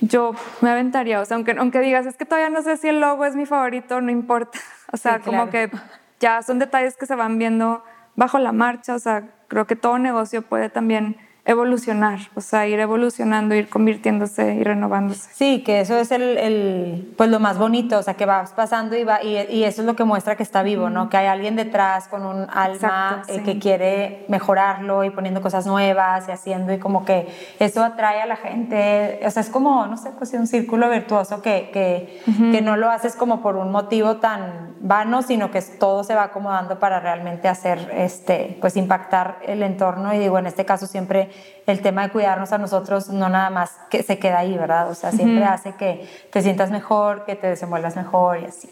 yo 0.00 0.34
me 0.60 0.70
aventaría, 0.70 1.20
o 1.20 1.24
sea, 1.24 1.36
aunque, 1.36 1.52
aunque 1.52 1.80
digas, 1.80 2.06
es 2.06 2.16
que 2.16 2.24
todavía 2.24 2.50
no 2.50 2.62
sé 2.62 2.76
si 2.76 2.88
el 2.88 3.00
logo 3.00 3.24
es 3.24 3.36
mi 3.36 3.46
favorito, 3.46 4.00
no 4.00 4.10
importa, 4.10 4.58
o 4.92 4.96
sea, 4.96 5.20
como 5.20 5.50
que 5.50 5.70
ya 6.18 6.42
son 6.42 6.58
detalles 6.58 6.96
que 6.96 7.06
se 7.06 7.14
van 7.14 7.38
viendo 7.38 7.82
bajo 8.16 8.38
la 8.38 8.52
marcha, 8.52 8.94
o 8.94 8.98
sea, 8.98 9.28
creo 9.48 9.66
que 9.66 9.76
todo 9.76 9.98
negocio 9.98 10.42
puede 10.42 10.68
también 10.68 11.16
evolucionar, 11.44 12.20
o 12.34 12.40
sea, 12.40 12.66
ir 12.66 12.78
evolucionando, 12.80 13.54
ir 13.54 13.68
convirtiéndose 13.68 14.54
y 14.54 14.64
renovándose. 14.64 15.30
Sí, 15.32 15.62
que 15.62 15.80
eso 15.80 15.96
es 15.98 16.10
el, 16.10 16.38
el, 16.38 17.14
pues 17.16 17.30
lo 17.30 17.40
más 17.40 17.58
bonito, 17.58 17.98
o 17.98 18.02
sea, 18.02 18.14
que 18.14 18.26
vas 18.26 18.52
pasando 18.52 18.96
y, 18.96 19.04
va, 19.04 19.22
y, 19.22 19.36
y 19.50 19.64
eso 19.64 19.82
es 19.82 19.86
lo 19.86 19.96
que 19.96 20.04
muestra 20.04 20.36
que 20.36 20.42
está 20.42 20.62
vivo, 20.62 20.90
¿no? 20.90 21.08
Que 21.08 21.16
hay 21.16 21.26
alguien 21.26 21.56
detrás 21.56 22.08
con 22.08 22.24
un 22.24 22.46
alma 22.50 23.22
eh, 23.28 23.42
que 23.42 23.58
quiere 23.58 24.24
mejorarlo 24.28 25.04
y 25.04 25.10
poniendo 25.10 25.40
cosas 25.40 25.66
nuevas 25.66 26.28
y 26.28 26.32
haciendo 26.32 26.72
y 26.72 26.78
como 26.78 27.04
que 27.04 27.28
eso 27.58 27.82
atrae 27.82 28.20
a 28.20 28.26
la 28.26 28.36
gente, 28.36 29.20
o 29.24 29.30
sea, 29.30 29.42
es 29.42 29.50
como, 29.50 29.86
no 29.86 29.96
sé, 29.96 30.10
pues 30.18 30.32
un 30.34 30.46
círculo 30.46 30.88
virtuoso 30.88 31.42
que, 31.42 31.70
que, 31.72 32.22
que 32.52 32.62
no 32.62 32.76
lo 32.76 32.90
haces 32.90 33.16
como 33.16 33.42
por 33.42 33.56
un 33.56 33.70
motivo 33.70 34.16
tan 34.16 34.76
vano, 34.80 35.22
sino 35.22 35.50
que 35.50 35.60
todo 35.62 36.04
se 36.04 36.14
va 36.14 36.24
acomodando 36.24 36.78
para 36.78 37.00
realmente 37.00 37.48
hacer, 37.48 37.90
este, 37.94 38.56
pues 38.60 38.76
impactar 38.76 39.38
el 39.46 39.62
entorno. 39.62 40.14
Y 40.14 40.18
digo, 40.18 40.38
en 40.38 40.46
este 40.46 40.64
caso 40.64 40.86
siempre 40.86 41.29
el 41.66 41.80
tema 41.80 42.02
de 42.02 42.10
cuidarnos 42.10 42.52
a 42.52 42.58
nosotros 42.58 43.08
no 43.08 43.28
nada 43.28 43.50
más 43.50 43.78
que 43.90 44.02
se 44.02 44.18
queda 44.18 44.38
ahí, 44.38 44.56
¿verdad? 44.56 44.90
O 44.90 44.94
sea, 44.94 45.12
siempre 45.12 45.44
hace 45.44 45.74
que 45.74 46.08
te 46.32 46.42
sientas 46.42 46.70
mejor, 46.70 47.24
que 47.24 47.36
te 47.36 47.46
desenvuelvas 47.46 47.96
mejor 47.96 48.40
y 48.40 48.44
así. 48.46 48.70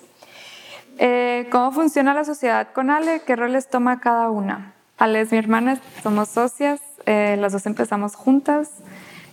Eh, 0.99 1.47
¿Cómo 1.51 1.71
funciona 1.71 2.13
la 2.13 2.25
sociedad 2.25 2.69
con 2.73 2.91
Ale? 2.91 3.23
¿Qué 3.25 3.37
roles 3.37 3.69
toma 3.69 4.01
cada 4.01 4.31
una? 4.31 4.73
Ale 4.99 5.21
es 5.21 5.31
mi 5.31 5.39
hermana, 5.39 5.79
somos 6.03 6.29
socias, 6.29 6.81
eh, 7.07 7.37
las 7.39 7.53
dos 7.53 7.67
empezamos 7.67 8.17
juntas. 8.17 8.71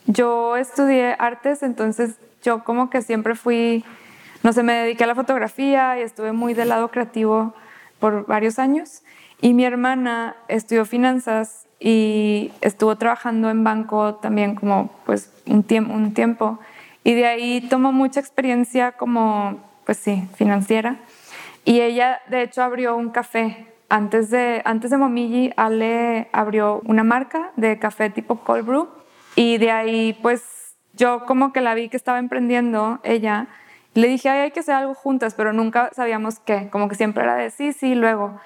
Yo 0.06 0.58
estudié 0.58 1.16
artes, 1.18 1.64
entonces 1.64 2.20
yo 2.44 2.64
como 2.64 2.92
que 2.92 3.02
siempre 3.02 3.34
fui, 3.34 3.84
no 4.44 4.54
sé, 4.54 4.62
me 4.62 4.74
dediqué 4.74 5.06
a 5.06 5.08
la 5.08 5.16
fotografía 5.16 5.98
y 5.98 6.04
estuve 6.04 6.32
muy 6.32 6.54
del 6.54 6.70
lado 6.70 6.90
creativo 6.90 7.56
por 8.00 8.28
varios 8.28 8.60
años. 8.60 9.02
Y 9.42 9.54
mi 9.54 9.66
hermana 9.66 10.36
estudió 10.48 10.86
finanzas 10.86 11.65
y 11.80 12.52
estuvo 12.62 12.96
trabajando 12.96 13.50
en 13.50 13.64
banco 13.64 14.16
también 14.16 14.56
como 14.56 14.90
pues 15.06 15.32
un, 15.46 15.64
tiempo, 15.64 15.94
un 15.94 16.14
tiempo. 16.14 16.60
Y 17.04 17.14
de 17.14 17.26
ahí 17.26 17.62
tomó 17.62 17.92
mucha 17.92 18.20
experiencia 18.20 18.94
como 18.94 19.60
pues 19.86 19.98
sí, 19.98 20.28
financiera. 20.36 20.98
Y 21.64 21.82
ella 21.82 22.22
de 22.28 22.44
hecho 22.44 22.64
abrió 22.64 22.96
un 22.96 23.10
café. 23.10 23.68
Antes 23.88 24.32
de, 24.32 24.64
antes 24.66 24.90
de 24.90 24.98
Momiji, 24.98 25.52
Ale 25.58 26.28
abrió 26.32 26.82
una 26.86 27.04
marca 27.04 27.52
de 27.56 27.78
café 27.78 28.10
tipo 28.10 28.38
cold 28.40 28.66
brew. 28.66 28.90
Y 29.36 29.58
de 29.58 29.72
ahí 29.72 30.18
pues 30.22 30.76
yo 30.94 31.26
como 31.26 31.54
que 31.54 31.62
la 31.62 31.76
vi 31.76 31.90
que 31.90 31.98
estaba 31.98 32.20
emprendiendo 32.20 33.00
ella. 33.04 33.48
Le 33.94 34.08
dije, 34.08 34.30
Ay, 34.30 34.40
hay 34.42 34.52
que 34.52 34.62
hacer 34.62 34.76
algo 34.76 34.94
juntas, 34.94 35.36
pero 35.36 35.54
nunca 35.54 35.90
sabíamos 35.94 36.40
qué, 36.40 36.70
como 36.70 36.90
que 36.90 36.96
siempre 36.96 37.24
era 37.24 37.36
de 37.36 37.50
sí, 37.52 37.74
sí, 37.74 37.96
luego. 37.96 38.40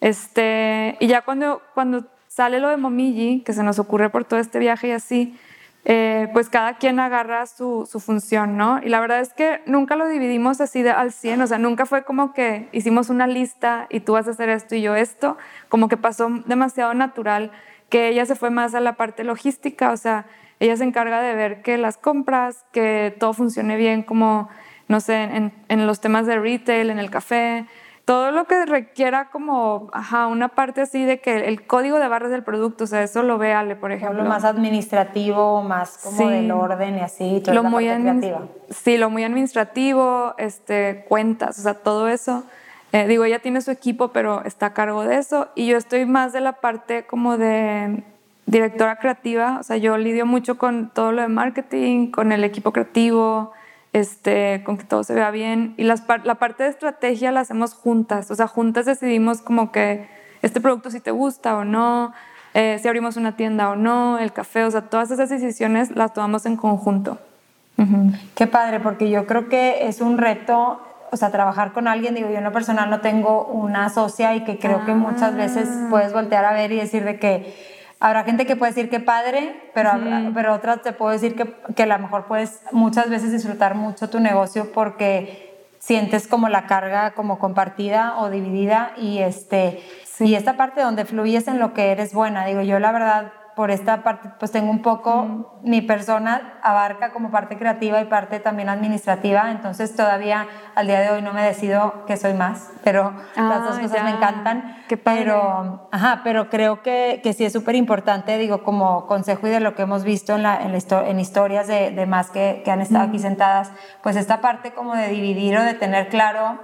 Este, 0.00 0.96
y 1.00 1.06
ya 1.06 1.22
cuando, 1.22 1.62
cuando 1.74 2.04
sale 2.34 2.60
lo 2.60 2.68
de 2.68 2.78
Momiji, 2.78 3.40
que 3.40 3.52
se 3.52 3.62
nos 3.62 3.78
ocurre 3.78 4.08
por 4.08 4.24
todo 4.24 4.40
este 4.40 4.58
viaje 4.58 4.88
y 4.88 4.92
así, 4.92 5.38
eh, 5.84 6.28
pues 6.32 6.48
cada 6.48 6.78
quien 6.78 6.98
agarra 6.98 7.44
su, 7.44 7.86
su, 7.90 8.00
función, 8.00 8.56
¿no? 8.56 8.80
Y 8.82 8.88
la 8.88 9.00
verdad 9.00 9.20
es 9.20 9.34
que 9.34 9.60
nunca 9.66 9.96
lo 9.96 10.08
dividimos 10.08 10.60
así 10.60 10.82
de, 10.82 10.90
al 10.90 11.12
100, 11.12 11.42
o 11.42 11.46
sea, 11.46 11.58
nunca 11.58 11.84
fue 11.84 12.04
como 12.04 12.32
que 12.32 12.68
hicimos 12.72 13.10
una 13.10 13.26
lista 13.26 13.86
y 13.90 14.00
tú 14.00 14.12
vas 14.12 14.28
a 14.28 14.30
hacer 14.30 14.48
esto 14.48 14.74
y 14.76 14.80
yo 14.80 14.94
esto, 14.94 15.36
como 15.68 15.88
que 15.88 15.98
pasó 15.98 16.30
demasiado 16.46 16.94
natural, 16.94 17.50
que 17.90 18.08
ella 18.08 18.24
se 18.24 18.34
fue 18.34 18.48
más 18.48 18.74
a 18.74 18.80
la 18.80 18.94
parte 18.94 19.24
logística, 19.24 19.90
o 19.90 19.96
sea, 19.98 20.24
ella 20.58 20.76
se 20.76 20.84
encarga 20.84 21.20
de 21.20 21.34
ver 21.34 21.60
que 21.60 21.76
las 21.76 21.98
compras, 21.98 22.64
que 22.72 23.14
todo 23.18 23.34
funcione 23.34 23.76
bien, 23.76 24.04
como, 24.04 24.48
no 24.88 25.00
sé, 25.00 25.22
en, 25.24 25.52
en 25.68 25.86
los 25.86 26.00
temas 26.00 26.24
de 26.26 26.38
retail, 26.38 26.88
en 26.88 26.98
el 26.98 27.10
café, 27.10 27.66
todo 28.04 28.32
lo 28.32 28.46
que 28.46 28.66
requiera 28.66 29.30
como, 29.30 29.88
ajá, 29.92 30.26
una 30.26 30.48
parte 30.48 30.80
así 30.80 31.04
de 31.04 31.20
que 31.20 31.46
el 31.46 31.66
código 31.66 31.98
de 31.98 32.08
barras 32.08 32.30
del 32.30 32.42
producto, 32.42 32.84
o 32.84 32.86
sea, 32.86 33.02
eso 33.02 33.22
lo 33.22 33.38
ve 33.38 33.52
Ale, 33.52 33.76
por 33.76 33.92
ejemplo. 33.92 34.22
Lo 34.22 34.28
más 34.28 34.44
administrativo, 34.44 35.62
más 35.62 35.98
como 35.98 36.28
del 36.28 36.50
orden 36.50 36.96
y 36.96 37.00
así, 37.00 37.40
todo 37.44 37.54
lo 37.54 37.62
muy 37.62 37.84
creativa. 37.84 38.42
Sí, 38.70 38.96
lo 38.98 39.08
muy 39.08 39.24
administrativo, 39.24 40.34
este, 40.38 41.04
cuentas, 41.08 41.58
o 41.58 41.62
sea, 41.62 41.74
todo 41.74 42.08
eso. 42.08 42.44
Eh, 42.92 43.06
digo, 43.06 43.24
ella 43.24 43.38
tiene 43.38 43.60
su 43.60 43.70
equipo, 43.70 44.08
pero 44.08 44.44
está 44.44 44.66
a 44.66 44.74
cargo 44.74 45.04
de 45.04 45.16
eso. 45.16 45.48
Y 45.54 45.66
yo 45.66 45.78
estoy 45.78 46.04
más 46.04 46.32
de 46.32 46.40
la 46.40 46.54
parte 46.54 47.06
como 47.06 47.38
de 47.38 48.02
directora 48.46 48.96
creativa, 48.96 49.58
o 49.60 49.62
sea, 49.62 49.76
yo 49.76 49.96
lidio 49.96 50.26
mucho 50.26 50.58
con 50.58 50.90
todo 50.90 51.12
lo 51.12 51.22
de 51.22 51.28
marketing, 51.28 52.10
con 52.10 52.32
el 52.32 52.42
equipo 52.44 52.72
creativo, 52.72 53.52
este, 53.92 54.62
con 54.64 54.78
que 54.78 54.84
todo 54.84 55.04
se 55.04 55.14
vea 55.14 55.30
bien. 55.30 55.74
Y 55.76 55.84
las, 55.84 56.04
la 56.24 56.36
parte 56.36 56.64
de 56.64 56.70
estrategia 56.70 57.32
la 57.32 57.40
hacemos 57.40 57.74
juntas, 57.74 58.30
o 58.30 58.34
sea, 58.34 58.46
juntas 58.46 58.86
decidimos 58.86 59.42
como 59.42 59.72
que 59.72 60.08
este 60.42 60.60
producto 60.60 60.90
si 60.90 61.00
te 61.00 61.10
gusta 61.10 61.56
o 61.56 61.64
no, 61.64 62.12
eh, 62.54 62.78
si 62.80 62.88
abrimos 62.88 63.16
una 63.16 63.36
tienda 63.36 63.70
o 63.70 63.76
no, 63.76 64.18
el 64.18 64.32
café, 64.32 64.64
o 64.64 64.70
sea, 64.70 64.82
todas 64.82 65.10
esas 65.10 65.30
decisiones 65.30 65.94
las 65.94 66.12
tomamos 66.12 66.46
en 66.46 66.56
conjunto. 66.56 67.18
Qué 68.36 68.46
padre, 68.46 68.78
porque 68.78 69.10
yo 69.10 69.26
creo 69.26 69.48
que 69.48 69.88
es 69.88 70.00
un 70.00 70.16
reto, 70.16 70.80
o 71.10 71.16
sea, 71.16 71.30
trabajar 71.30 71.72
con 71.72 71.88
alguien, 71.88 72.14
digo, 72.14 72.30
yo 72.30 72.36
en 72.36 72.44
lo 72.44 72.52
personal 72.52 72.90
no 72.90 73.00
tengo 73.00 73.44
una 73.46 73.88
socia 73.88 74.36
y 74.36 74.44
que 74.44 74.58
creo 74.58 74.84
que 74.84 74.94
muchas 74.94 75.34
veces 75.34 75.68
ah. 75.68 75.86
puedes 75.90 76.12
voltear 76.12 76.44
a 76.44 76.52
ver 76.52 76.70
y 76.70 76.76
decir 76.76 77.02
de 77.02 77.18
que 77.18 77.71
Habrá 78.04 78.24
gente 78.24 78.46
que 78.46 78.56
puede 78.56 78.72
decir 78.72 78.90
que 78.90 78.98
padre, 78.98 79.70
pero, 79.74 79.92
pero 80.34 80.54
otras 80.54 80.82
te 80.82 80.92
puedo 80.92 81.12
decir 81.12 81.36
que, 81.36 81.54
que 81.76 81.84
a 81.84 81.86
lo 81.86 81.96
mejor 82.00 82.26
puedes 82.26 82.60
muchas 82.72 83.08
veces 83.08 83.30
disfrutar 83.30 83.76
mucho 83.76 84.10
tu 84.10 84.18
negocio 84.18 84.72
porque 84.72 85.68
sientes 85.78 86.26
como 86.26 86.48
la 86.48 86.66
carga 86.66 87.12
como 87.12 87.38
compartida 87.38 88.18
o 88.18 88.28
dividida 88.28 88.92
y, 88.96 89.20
este, 89.20 89.80
y 90.18 90.34
esta 90.34 90.56
parte 90.56 90.80
donde 90.80 91.04
fluyes 91.04 91.46
en 91.46 91.60
lo 91.60 91.74
que 91.74 91.92
eres 91.92 92.12
buena. 92.12 92.44
Digo, 92.44 92.62
yo 92.62 92.80
la 92.80 92.90
verdad 92.90 93.32
por 93.54 93.70
esta 93.70 94.02
parte, 94.02 94.30
pues 94.38 94.50
tengo 94.50 94.70
un 94.70 94.80
poco, 94.80 95.58
mi 95.62 95.82
persona 95.82 96.58
abarca 96.62 97.12
como 97.12 97.30
parte 97.30 97.58
creativa 97.58 98.00
y 98.00 98.06
parte 98.06 98.40
también 98.40 98.68
administrativa, 98.68 99.50
entonces 99.50 99.94
todavía 99.94 100.46
al 100.74 100.86
día 100.86 101.00
de 101.00 101.10
hoy 101.10 101.22
no 101.22 101.32
me 101.32 101.42
decido 101.42 102.04
que 102.06 102.16
soy 102.16 102.32
más, 102.32 102.70
pero 102.82 103.12
las 103.36 103.64
dos 103.64 103.76
ah, 103.78 103.82
cosas 103.82 104.04
me 104.04 104.10
encantan. 104.10 104.84
Qué 104.88 104.96
pero, 104.96 105.88
ajá, 105.92 106.22
pero 106.24 106.48
creo 106.48 106.82
que, 106.82 107.20
que 107.22 107.32
sí 107.34 107.44
es 107.44 107.52
súper 107.52 107.74
importante, 107.74 108.38
digo, 108.38 108.62
como 108.62 109.06
consejo 109.06 109.46
y 109.46 109.50
de 109.50 109.60
lo 109.60 109.74
que 109.74 109.82
hemos 109.82 110.04
visto 110.04 110.34
en, 110.34 110.42
la, 110.42 110.62
en, 110.62 110.74
en 110.74 111.20
historias 111.20 111.66
de, 111.66 111.90
de, 111.90 112.06
más 112.06 112.30
que, 112.30 112.62
que 112.64 112.70
han 112.70 112.80
estado 112.80 113.04
aquí 113.04 113.18
sentadas, 113.18 113.70
pues 114.02 114.16
esta 114.16 114.40
parte 114.40 114.72
como 114.72 114.94
de 114.94 115.08
dividir 115.08 115.56
o 115.58 115.62
de 115.62 115.74
tener 115.74 116.08
claro 116.08 116.58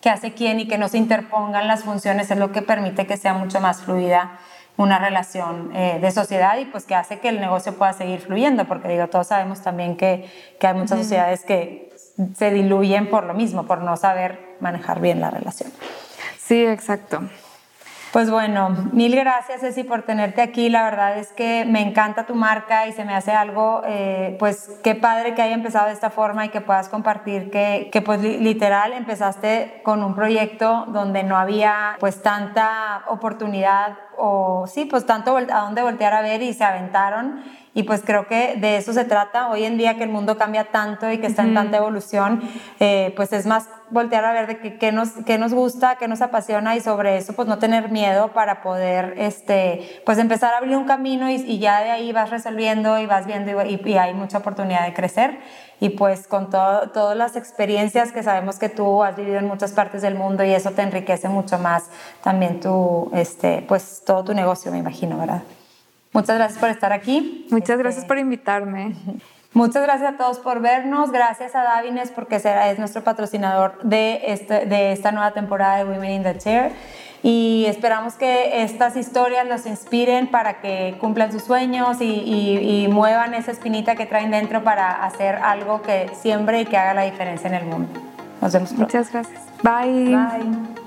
qué 0.00 0.10
hace 0.10 0.32
quién 0.32 0.60
y 0.60 0.68
que 0.68 0.78
no 0.78 0.88
se 0.88 0.98
interpongan 0.98 1.66
las 1.68 1.84
funciones 1.84 2.30
es 2.30 2.38
lo 2.38 2.52
que 2.52 2.62
permite 2.62 3.06
que 3.06 3.16
sea 3.16 3.34
mucho 3.34 3.60
más 3.60 3.82
fluida 3.82 4.38
una 4.80 4.98
relación 4.98 5.70
eh, 5.76 5.98
de 6.00 6.10
sociedad 6.10 6.56
y 6.58 6.64
pues 6.64 6.84
que 6.84 6.94
hace 6.94 7.18
que 7.18 7.28
el 7.28 7.38
negocio 7.38 7.74
pueda 7.76 7.92
seguir 7.92 8.20
fluyendo, 8.20 8.64
porque 8.64 8.88
digo, 8.88 9.08
todos 9.08 9.26
sabemos 9.26 9.60
también 9.60 9.96
que, 9.96 10.30
que 10.58 10.66
hay 10.66 10.74
muchas 10.74 10.98
sociedades 10.98 11.44
que 11.44 11.92
se 12.34 12.50
diluyen 12.50 13.10
por 13.10 13.24
lo 13.24 13.34
mismo, 13.34 13.66
por 13.66 13.82
no 13.82 13.96
saber 13.98 14.56
manejar 14.60 15.00
bien 15.00 15.20
la 15.20 15.30
relación. 15.30 15.70
Sí, 16.38 16.64
exacto. 16.64 17.20
Pues 18.12 18.28
bueno, 18.28 18.70
mil 18.92 19.14
gracias 19.14 19.60
Ceci 19.60 19.84
por 19.84 20.02
tenerte 20.02 20.42
aquí. 20.42 20.68
La 20.68 20.82
verdad 20.82 21.16
es 21.16 21.32
que 21.32 21.64
me 21.64 21.80
encanta 21.80 22.26
tu 22.26 22.34
marca 22.34 22.88
y 22.88 22.92
se 22.92 23.04
me 23.04 23.14
hace 23.14 23.30
algo, 23.30 23.82
eh, 23.86 24.34
pues 24.40 24.68
qué 24.82 24.96
padre 24.96 25.34
que 25.34 25.42
haya 25.42 25.54
empezado 25.54 25.86
de 25.86 25.92
esta 25.92 26.10
forma 26.10 26.44
y 26.44 26.48
que 26.48 26.60
puedas 26.60 26.88
compartir 26.88 27.52
que, 27.52 27.88
que 27.92 28.02
pues 28.02 28.20
literal 28.20 28.94
empezaste 28.94 29.80
con 29.84 30.02
un 30.02 30.16
proyecto 30.16 30.86
donde 30.88 31.22
no 31.22 31.36
había 31.36 31.96
pues 32.00 32.20
tanta 32.20 33.04
oportunidad 33.06 33.96
o 34.18 34.66
sí, 34.66 34.86
pues 34.86 35.06
tanto 35.06 35.36
a 35.36 35.60
dónde 35.60 35.82
voltear 35.82 36.12
a 36.12 36.20
ver 36.20 36.42
y 36.42 36.52
se 36.52 36.64
aventaron 36.64 37.44
y 37.74 37.84
pues 37.84 38.02
creo 38.04 38.26
que 38.26 38.56
de 38.56 38.76
eso 38.76 38.92
se 38.92 39.04
trata. 39.04 39.48
Hoy 39.48 39.64
en 39.64 39.78
día 39.78 39.96
que 39.96 40.02
el 40.02 40.10
mundo 40.10 40.36
cambia 40.36 40.64
tanto 40.72 41.10
y 41.12 41.18
que 41.18 41.28
está 41.28 41.42
en 41.42 41.54
tanta 41.54 41.76
evolución, 41.76 42.42
eh, 42.80 43.12
pues 43.14 43.32
es 43.32 43.46
más 43.46 43.68
voltear 43.90 44.24
a 44.24 44.32
ver 44.32 44.46
de 44.46 44.78
qué, 44.78 44.92
nos, 44.92 45.10
qué 45.26 45.38
nos 45.38 45.52
gusta, 45.52 45.96
qué 45.96 46.08
nos 46.08 46.22
apasiona 46.22 46.76
y 46.76 46.80
sobre 46.80 47.16
eso 47.16 47.32
pues 47.32 47.48
no 47.48 47.58
tener 47.58 47.90
miedo 47.90 48.32
para 48.32 48.62
poder 48.62 49.14
este, 49.18 50.02
pues 50.06 50.18
empezar 50.18 50.54
a 50.54 50.58
abrir 50.58 50.76
un 50.76 50.84
camino 50.84 51.30
y, 51.30 51.58
ya 51.58 51.80
de 51.82 51.90
ahí 51.90 52.12
vas 52.12 52.30
resolviendo 52.30 52.98
y 52.98 53.06
vas 53.06 53.26
viendo 53.26 53.50
y, 53.64 53.80
y, 53.84 53.98
hay 53.98 54.14
mucha 54.14 54.38
oportunidad 54.38 54.86
de 54.86 54.94
crecer. 54.94 55.38
Y 55.80 55.90
pues 55.90 56.26
con 56.26 56.50
todo, 56.50 56.90
todas 56.90 57.16
las 57.16 57.36
experiencias 57.36 58.12
que 58.12 58.22
sabemos 58.22 58.58
que 58.58 58.68
tú 58.68 59.02
has 59.02 59.16
vivido 59.16 59.38
en 59.38 59.46
muchas 59.46 59.72
partes 59.72 60.02
del 60.02 60.14
mundo 60.14 60.44
y 60.44 60.50
eso 60.50 60.72
te 60.72 60.82
enriquece 60.82 61.28
mucho 61.28 61.58
más 61.58 61.90
también 62.22 62.60
tu, 62.60 63.10
este, 63.14 63.64
pues 63.66 64.02
todo 64.04 64.24
tu 64.24 64.34
negocio, 64.34 64.70
me 64.70 64.78
imagino, 64.78 65.18
¿verdad? 65.18 65.42
Muchas 66.12 66.36
gracias 66.36 66.58
por 66.58 66.68
estar 66.68 66.92
aquí. 66.92 67.46
Muchas 67.50 67.70
este, 67.70 67.82
gracias 67.82 68.04
por 68.04 68.18
invitarme. 68.18 68.94
Muchas 69.52 69.82
gracias 69.82 70.14
a 70.14 70.16
todos 70.16 70.38
por 70.38 70.60
vernos. 70.60 71.10
Gracias 71.10 71.54
a 71.54 71.62
Davines 71.62 72.10
porque 72.10 72.38
será, 72.38 72.70
es 72.70 72.78
nuestro 72.78 73.02
patrocinador 73.02 73.78
de, 73.82 74.20
este, 74.32 74.66
de 74.66 74.92
esta 74.92 75.10
nueva 75.10 75.32
temporada 75.32 75.78
de 75.78 75.84
Women 75.84 76.10
in 76.10 76.22
the 76.22 76.38
Chair. 76.38 76.72
Y 77.22 77.66
esperamos 77.66 78.14
que 78.14 78.62
estas 78.62 78.96
historias 78.96 79.46
los 79.46 79.66
inspiren 79.66 80.28
para 80.28 80.60
que 80.60 80.96
cumplan 81.00 81.32
sus 81.32 81.42
sueños 81.42 82.00
y, 82.00 82.06
y 82.06 82.88
muevan 82.88 83.34
esa 83.34 83.50
espinita 83.50 83.94
que 83.94 84.06
traen 84.06 84.30
dentro 84.30 84.64
para 84.64 85.04
hacer 85.04 85.34
algo 85.36 85.82
que 85.82 86.10
siembre 86.20 86.62
y 86.62 86.64
que 86.64 86.78
haga 86.78 86.94
la 86.94 87.02
diferencia 87.02 87.48
en 87.48 87.54
el 87.54 87.66
mundo. 87.66 87.88
Nos 88.40 88.52
vemos 88.52 88.70
pronto. 88.70 88.86
Muchas 88.86 89.12
gracias. 89.12 89.42
Bye. 89.62 90.16
Bye. 90.16 90.79